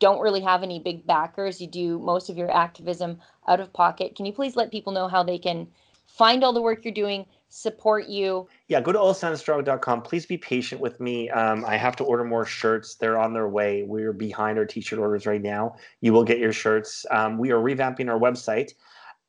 don't 0.00 0.20
really 0.20 0.40
have 0.40 0.62
any 0.62 0.80
big 0.80 1.06
backers, 1.06 1.60
you 1.60 1.68
do 1.68 1.98
most 2.00 2.28
of 2.28 2.36
your 2.36 2.50
activism 2.50 3.20
out 3.46 3.60
of 3.60 3.72
pocket. 3.72 4.16
Can 4.16 4.26
you 4.26 4.32
please 4.32 4.56
let 4.56 4.72
people 4.72 4.92
know 4.92 5.06
how 5.06 5.22
they 5.22 5.38
can 5.38 5.68
find 6.08 6.42
all 6.42 6.52
the 6.52 6.60
work 6.60 6.84
you're 6.84 6.92
doing, 6.92 7.26
support 7.54 8.08
you? 8.08 8.48
Yeah, 8.68 8.80
go 8.80 8.92
to 8.92 8.98
oilsandstrong.com. 8.98 10.02
Please 10.02 10.26
be 10.26 10.36
patient 10.36 10.80
with 10.80 10.98
me. 11.00 11.30
Um, 11.30 11.64
I 11.64 11.76
have 11.76 11.94
to 11.96 12.04
order 12.04 12.24
more 12.24 12.44
shirts. 12.44 12.96
They're 12.96 13.18
on 13.18 13.32
their 13.32 13.48
way. 13.48 13.84
We're 13.84 14.12
behind 14.12 14.58
our 14.58 14.66
t-shirt 14.66 14.98
orders 14.98 15.26
right 15.26 15.42
now. 15.42 15.76
You 16.00 16.12
will 16.12 16.24
get 16.24 16.38
your 16.38 16.52
shirts. 16.52 17.06
Um, 17.10 17.38
we 17.38 17.52
are 17.52 17.58
revamping 17.58 18.10
our 18.10 18.18
website 18.18 18.72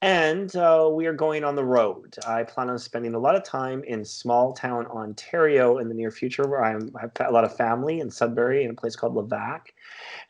and 0.01 0.55
uh, 0.55 0.89
we 0.91 1.05
are 1.05 1.13
going 1.13 1.43
on 1.43 1.55
the 1.55 1.63
road. 1.63 2.15
I 2.27 2.43
plan 2.43 2.69
on 2.69 2.77
spending 2.77 3.15
a 3.15 3.19
lot 3.19 3.35
of 3.35 3.43
time 3.43 3.83
in 3.85 4.03
small 4.03 4.53
town 4.53 4.85
Ontario 4.88 5.77
in 5.77 5.88
the 5.88 5.95
near 5.95 6.11
future, 6.11 6.47
where 6.47 6.63
I'm, 6.63 6.91
I 6.95 7.01
have 7.01 7.11
a 7.27 7.31
lot 7.31 7.43
of 7.43 7.55
family 7.55 8.01
in 8.01 8.11
Sudbury 8.11 8.63
in 8.63 8.71
a 8.71 8.73
place 8.73 8.95
called 8.95 9.15
Levack. 9.15 9.61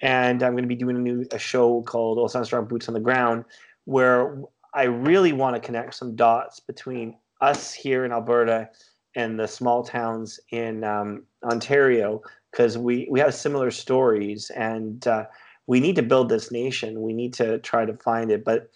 And 0.02 0.44
I'm 0.44 0.54
going 0.54 0.64
to 0.64 0.68
be 0.68 0.76
doing 0.76 0.96
a 0.96 1.00
new 1.00 1.26
a 1.32 1.40
show 1.40 1.82
called 1.82 2.20
Oil 2.20 2.30
Sands 2.30 2.48
Strong 2.48 2.68
Boots 2.68 2.88
on 2.88 2.94
the 2.94 3.00
Ground, 3.00 3.46
where 3.86 4.42
I 4.74 4.84
really 4.84 5.34
want 5.34 5.56
to 5.56 5.60
connect 5.60 5.96
some 5.96 6.16
dots 6.16 6.60
between 6.60 7.16
us 7.42 7.74
here 7.74 8.06
in 8.06 8.12
Alberta 8.12 8.70
and 9.16 9.40
the 9.40 9.48
small 9.48 9.84
towns 9.84 10.40
in 10.52 10.84
um, 10.84 11.24
Ontario, 11.44 12.22
because 12.52 12.78
we, 12.78 13.08
we 13.10 13.20
have 13.20 13.34
similar 13.34 13.72
stories 13.72 14.50
and 14.52 15.08
uh, 15.08 15.26
we 15.68 15.80
need 15.80 15.96
to 15.96 16.04
build 16.04 16.30
this 16.30 16.52
nation. 16.52 17.02
We 17.02 17.14
need 17.14 17.34
to 17.36 17.60
try 17.60 17.86
to 17.86 17.94
find 17.98 18.32
it. 18.32 18.44
But 18.44 18.70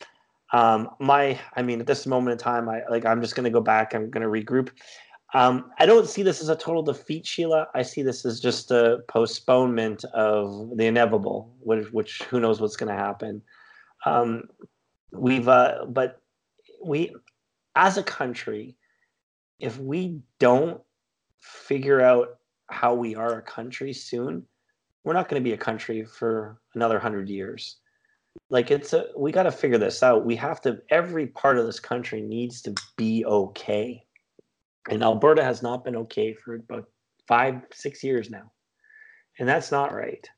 um, 0.53 0.89
my, 0.99 1.39
I 1.55 1.61
mean, 1.61 1.79
at 1.79 1.87
this 1.87 2.07
moment 2.07 2.33
in 2.33 2.37
time, 2.37 2.69
I 2.69 2.81
like 2.89 3.05
I'm 3.05 3.21
just 3.21 3.35
going 3.35 3.43
to 3.43 3.49
go 3.49 3.61
back. 3.61 3.93
I'm 3.93 4.09
going 4.09 4.23
to 4.23 4.29
regroup. 4.29 4.69
Um, 5.35 5.71
I 5.77 5.85
don't 5.85 6.07
see 6.07 6.23
this 6.23 6.41
as 6.41 6.49
a 6.49 6.55
total 6.55 6.81
defeat, 6.81 7.25
Sheila. 7.25 7.67
I 7.75 7.83
see 7.83 8.01
this 8.01 8.25
as 8.25 8.39
just 8.39 8.71
a 8.71 9.03
postponement 9.07 10.03
of 10.05 10.75
the 10.75 10.87
inevitable, 10.87 11.53
which, 11.59 11.91
which 11.91 12.23
who 12.23 12.39
knows 12.39 12.59
what's 12.59 12.75
going 12.75 12.89
to 12.89 12.99
happen. 12.99 13.43
Um, 14.05 14.45
we've, 15.11 15.47
uh, 15.47 15.85
but 15.87 16.19
we, 16.83 17.13
as 17.79 17.97
a 17.97 18.03
country, 18.03 18.75
if 19.59 19.79
we 19.79 20.19
don't 20.37 20.81
figure 21.39 22.01
out 22.01 22.39
how 22.69 22.93
we 22.93 23.15
are 23.15 23.37
a 23.37 23.41
country 23.41 23.93
soon, 23.93 24.45
we're 25.05 25.13
not 25.13 25.29
going 25.29 25.41
to 25.41 25.49
be 25.49 25.53
a 25.53 25.57
country 25.57 26.03
for 26.03 26.59
another 26.75 26.99
hundred 26.99 27.29
years. 27.29 27.77
Like 28.49 28.69
it's 28.69 28.91
a 28.91 29.05
we 29.17 29.31
got 29.31 29.43
to 29.43 29.51
figure 29.51 29.77
this 29.77 30.03
out. 30.03 30.25
We 30.25 30.35
have 30.35 30.59
to 30.61 30.79
every 30.89 31.27
part 31.27 31.57
of 31.57 31.65
this 31.65 31.79
country 31.79 32.21
needs 32.21 32.61
to 32.63 32.75
be 32.97 33.23
okay. 33.25 34.03
And 34.89 35.01
alberta 35.01 35.43
has 35.43 35.63
not 35.63 35.85
been 35.85 35.95
okay 35.95 36.33
for 36.33 36.55
about 36.55 36.85
five 37.27 37.61
six 37.71 38.03
years 38.03 38.29
now. 38.29 38.51
And 39.39 39.47
that's 39.47 39.71
not 39.71 39.93
right. 39.93 40.29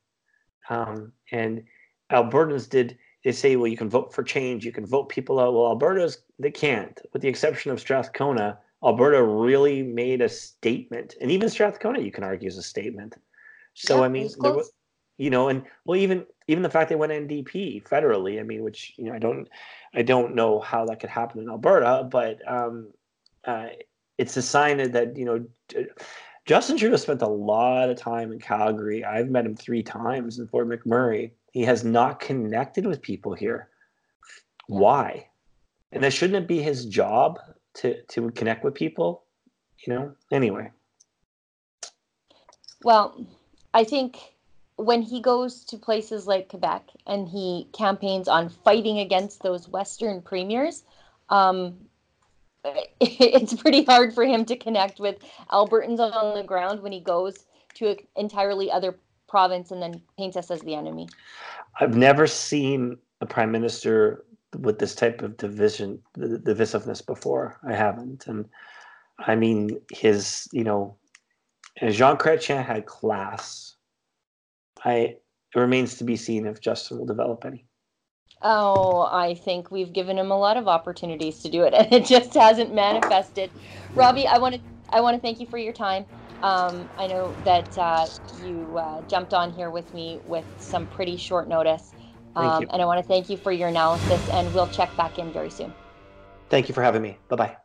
Um, 0.70 1.12
and 1.32 1.64
albertans 2.12 2.70
did 2.70 3.00
they 3.24 3.32
say 3.32 3.56
well 3.56 3.68
you 3.68 3.78
can 3.78 3.90
vote 3.90 4.14
for 4.14 4.24
change 4.24 4.66
you 4.66 4.72
can 4.72 4.86
vote 4.86 5.10
people 5.10 5.40
out 5.40 5.54
well 5.54 5.68
alberta's 5.68 6.20
they 6.40 6.52
can't 6.52 7.02
with 7.14 7.22
the 7.22 7.28
exception 7.28 7.72
of 7.72 7.80
strathcona 7.80 8.58
alberta 8.84 9.22
really 9.24 9.84
made 9.84 10.22
a 10.22 10.30
statement 10.30 11.16
and 11.22 11.32
even 11.32 11.50
strathcona 11.50 12.00
you 12.00 12.12
can 12.12 12.24
argue 12.24 12.48
is 12.48 12.58
a 12.58 12.64
statement 12.64 13.16
so 13.74 13.98
yeah, 13.98 14.04
i 14.04 14.08
mean 14.08 14.30
there 14.42 14.54
was 14.54 14.72
you 15.22 15.30
know, 15.30 15.50
and 15.50 15.62
well, 15.86 16.00
even 16.00 16.26
even 16.48 16.64
the 16.64 16.70
fact 16.70 16.90
they 16.90 16.96
went 16.96 17.12
NDP 17.12 17.84
federally, 17.84 18.40
I 18.40 18.44
mean, 18.44 18.64
which 18.64 18.94
you 18.98 19.06
know, 19.06 19.14
I 19.14 19.20
don't, 19.20 19.48
I 19.94 20.02
don't 20.02 20.34
know 20.34 20.60
how 20.60 20.84
that 20.86 21.00
could 21.00 21.12
happen 21.12 21.42
in 21.42 21.48
Alberta, 21.48 22.08
but 22.10 22.40
um, 22.52 22.92
uh, 23.46 23.68
it's 24.18 24.36
a 24.36 24.42
sign 24.42 24.78
that 24.78 25.16
you 25.16 25.26
know, 25.26 25.46
Justin 26.48 26.76
Trudeau 26.76 26.96
spent 26.96 27.22
a 27.22 27.28
lot 27.28 27.92
of 27.92 27.98
time 27.98 28.32
in 28.32 28.40
Calgary. 28.40 29.06
I've 29.06 29.30
met 29.30 29.46
him 29.46 29.56
three 29.56 29.84
times 29.84 30.40
in 30.40 30.48
Fort 30.48 30.68
McMurray. 30.68 31.30
He 31.52 31.64
has 31.64 31.84
not 31.84 32.20
connected 32.20 32.86
with 32.86 33.02
people 33.02 33.34
here. 33.34 33.70
Why? 34.68 35.28
And 35.92 36.04
that 36.04 36.14
shouldn't 36.14 36.44
it 36.44 36.48
be 36.48 36.62
his 36.62 36.86
job 36.86 37.40
to 37.76 38.02
to 38.04 38.32
connect 38.32 38.64
with 38.64 38.74
people? 38.74 39.24
You 39.86 39.94
know. 39.94 40.16
Anyway. 40.32 40.72
Well, 42.84 43.26
I 43.74 43.84
think 43.84 44.18
when 44.78 45.02
he 45.02 45.22
goes 45.22 45.64
to 45.66 45.78
places 45.78 46.26
like 46.26 46.50
Quebec 46.50 46.90
and 47.06 47.28
he 47.28 47.68
campaigns 47.74 48.28
on 48.28 48.50
fighting 48.50 49.00
against 49.00 49.44
those 49.44 49.68
Western 49.68 50.22
premiers, 50.22 50.84
um, 51.30 51.78
it's 53.00 53.54
pretty 53.54 53.84
hard 53.84 54.14
for 54.14 54.24
him 54.24 54.46
to 54.46 54.56
connect 54.56 55.00
with 55.00 55.18
Albertans 55.52 56.00
on 56.00 56.36
the 56.36 56.44
ground 56.44 56.82
when 56.82 56.92
he 56.92 57.00
goes 57.00 57.46
to 57.76 57.90
an 57.92 57.98
entirely 58.16 58.72
other 58.72 58.96
province 59.32 59.72
and 59.72 59.82
then 59.82 60.02
paints 60.18 60.38
us 60.38 60.52
as 60.52 60.62
the 60.62 60.76
enemy. 60.76 61.08
I've 61.80 61.96
never 61.96 62.28
seen 62.28 62.98
a 63.22 63.26
prime 63.26 63.52
minister 63.52 64.26
with 64.60 64.78
this 64.78 64.94
type 64.94 65.24
of 65.24 65.38
division, 65.38 66.00
divisiveness 66.18 67.06
before. 67.06 67.58
I 67.68 67.74
haven't, 67.74 68.28
and 68.28 68.48
I 69.20 69.36
mean 69.36 69.80
his, 69.92 70.48
you 70.52 70.64
know, 70.64 70.98
Jean 71.90 72.18
Chrétien 72.18 72.64
had 72.64 72.86
class 72.86 73.72
I 74.84 75.18
it 75.54 75.60
remains 75.60 75.98
to 75.98 76.04
be 76.04 76.16
seen 76.16 76.46
if 76.46 76.62
Justin 76.62 76.98
will 76.98 77.06
develop 77.06 77.46
any. 77.46 77.66
Oh, 78.42 79.02
I 79.12 79.36
think 79.36 79.70
we've 79.70 79.92
given 79.92 80.18
him 80.18 80.32
a 80.32 80.38
lot 80.38 80.58
of 80.58 80.68
opportunities 80.68 81.40
to 81.40 81.50
do 81.50 81.64
it, 81.64 81.74
and 81.78 81.92
it 81.92 82.06
just 82.06 82.34
hasn't 82.34 82.74
manifested. 82.74 83.52
Robbie, 83.96 84.28
I 84.28 84.38
want 84.38 84.56
to 84.56 84.62
I 84.90 85.02
want 85.02 85.16
to 85.16 85.22
thank 85.22 85.40
you 85.40 85.48
for 85.48 85.58
your 85.58 85.74
time. 85.74 86.06
Um, 86.44 86.90
I 86.98 87.08
know 87.08 87.36
that 87.46 87.78
uh, 87.78 88.08
you 88.36 88.78
uh, 88.78 89.02
jumped 89.04 89.34
on 89.34 89.52
here 89.52 89.70
with 89.70 89.94
me 89.94 90.20
with 90.26 90.46
some 90.58 90.88
pretty 90.88 91.18
short 91.18 91.48
notice, 91.48 91.94
um, 92.36 92.68
and 92.72 92.82
I 92.82 92.86
want 92.86 93.00
to 93.00 93.08
thank 93.08 93.30
you 93.30 93.38
for 93.38 93.52
your 93.52 93.70
analysis. 93.70 94.28
And 94.30 94.54
we'll 94.54 94.68
check 94.68 94.96
back 94.98 95.20
in 95.20 95.32
very 95.32 95.52
soon. 95.52 95.76
Thank 96.50 96.68
you 96.68 96.74
for 96.76 96.84
having 96.84 97.02
me. 97.02 97.20
Bye 97.30 97.36
bye. 97.36 97.61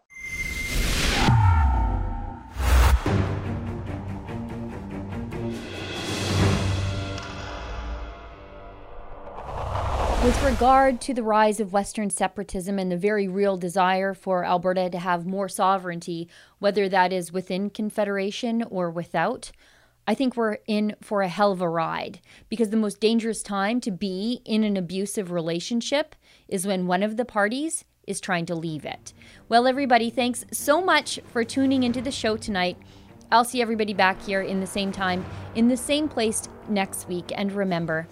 With 10.27 10.43
regard 10.43 11.01
to 11.03 11.15
the 11.15 11.23
rise 11.23 11.61
of 11.61 11.73
Western 11.73 12.11
separatism 12.11 12.81
and 12.81 12.91
the 12.91 12.97
very 12.97 13.29
real 13.29 13.57
desire 13.57 14.13
for 14.13 14.45
Alberta 14.45 14.91
to 14.91 14.99
have 14.99 15.25
more 15.25 15.49
sovereignty, 15.49 16.29
whether 16.59 16.89
that 16.89 17.13
is 17.13 17.33
within 17.33 17.71
Confederation 17.71 18.65
or 18.65 18.91
without, 18.91 19.53
I 20.05 20.15
think 20.15 20.35
we're 20.35 20.59
in 20.67 20.97
for 21.01 21.23
a 21.23 21.29
hell 21.29 21.53
of 21.53 21.61
a 21.61 21.69
ride 21.69 22.19
because 22.49 22.71
the 22.71 22.77
most 22.77 22.99
dangerous 22.99 23.41
time 23.41 23.81
to 23.83 23.93
be 23.93 24.43
in 24.45 24.65
an 24.65 24.77
abusive 24.77 25.31
relationship 25.31 26.17
is 26.49 26.67
when 26.67 26.89
one 26.89 27.05
of 27.05 27.17
the 27.17 27.25
parties 27.25 27.85
is 28.05 28.21
trying 28.21 28.47
to 28.47 28.57
leave 28.57 28.85
it. 28.85 29.13
Well, 29.49 29.69
everybody, 29.69 30.11
thanks 30.11 30.45
so 30.51 30.81
much 30.81 31.21
for 31.33 31.45
tuning 31.45 31.85
into 31.85 32.03
the 32.03 32.11
show 32.11 32.37
tonight. 32.37 32.77
I'll 33.31 33.45
see 33.45 33.63
everybody 33.63 33.95
back 33.95 34.21
here 34.23 34.43
in 34.43 34.59
the 34.59 34.67
same 34.67 34.91
time, 34.91 35.25
in 35.55 35.69
the 35.69 35.77
same 35.77 36.09
place 36.09 36.49
next 36.69 37.07
week. 37.07 37.31
And 37.37 37.53
remember, 37.53 38.09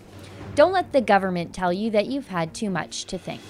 don't 0.54 0.72
let 0.72 0.92
the 0.92 1.00
government 1.00 1.52
tell 1.52 1.72
you 1.72 1.90
that 1.90 2.06
you've 2.06 2.28
had 2.28 2.54
too 2.54 2.70
much 2.70 3.06
to 3.06 3.18
think. 3.18 3.42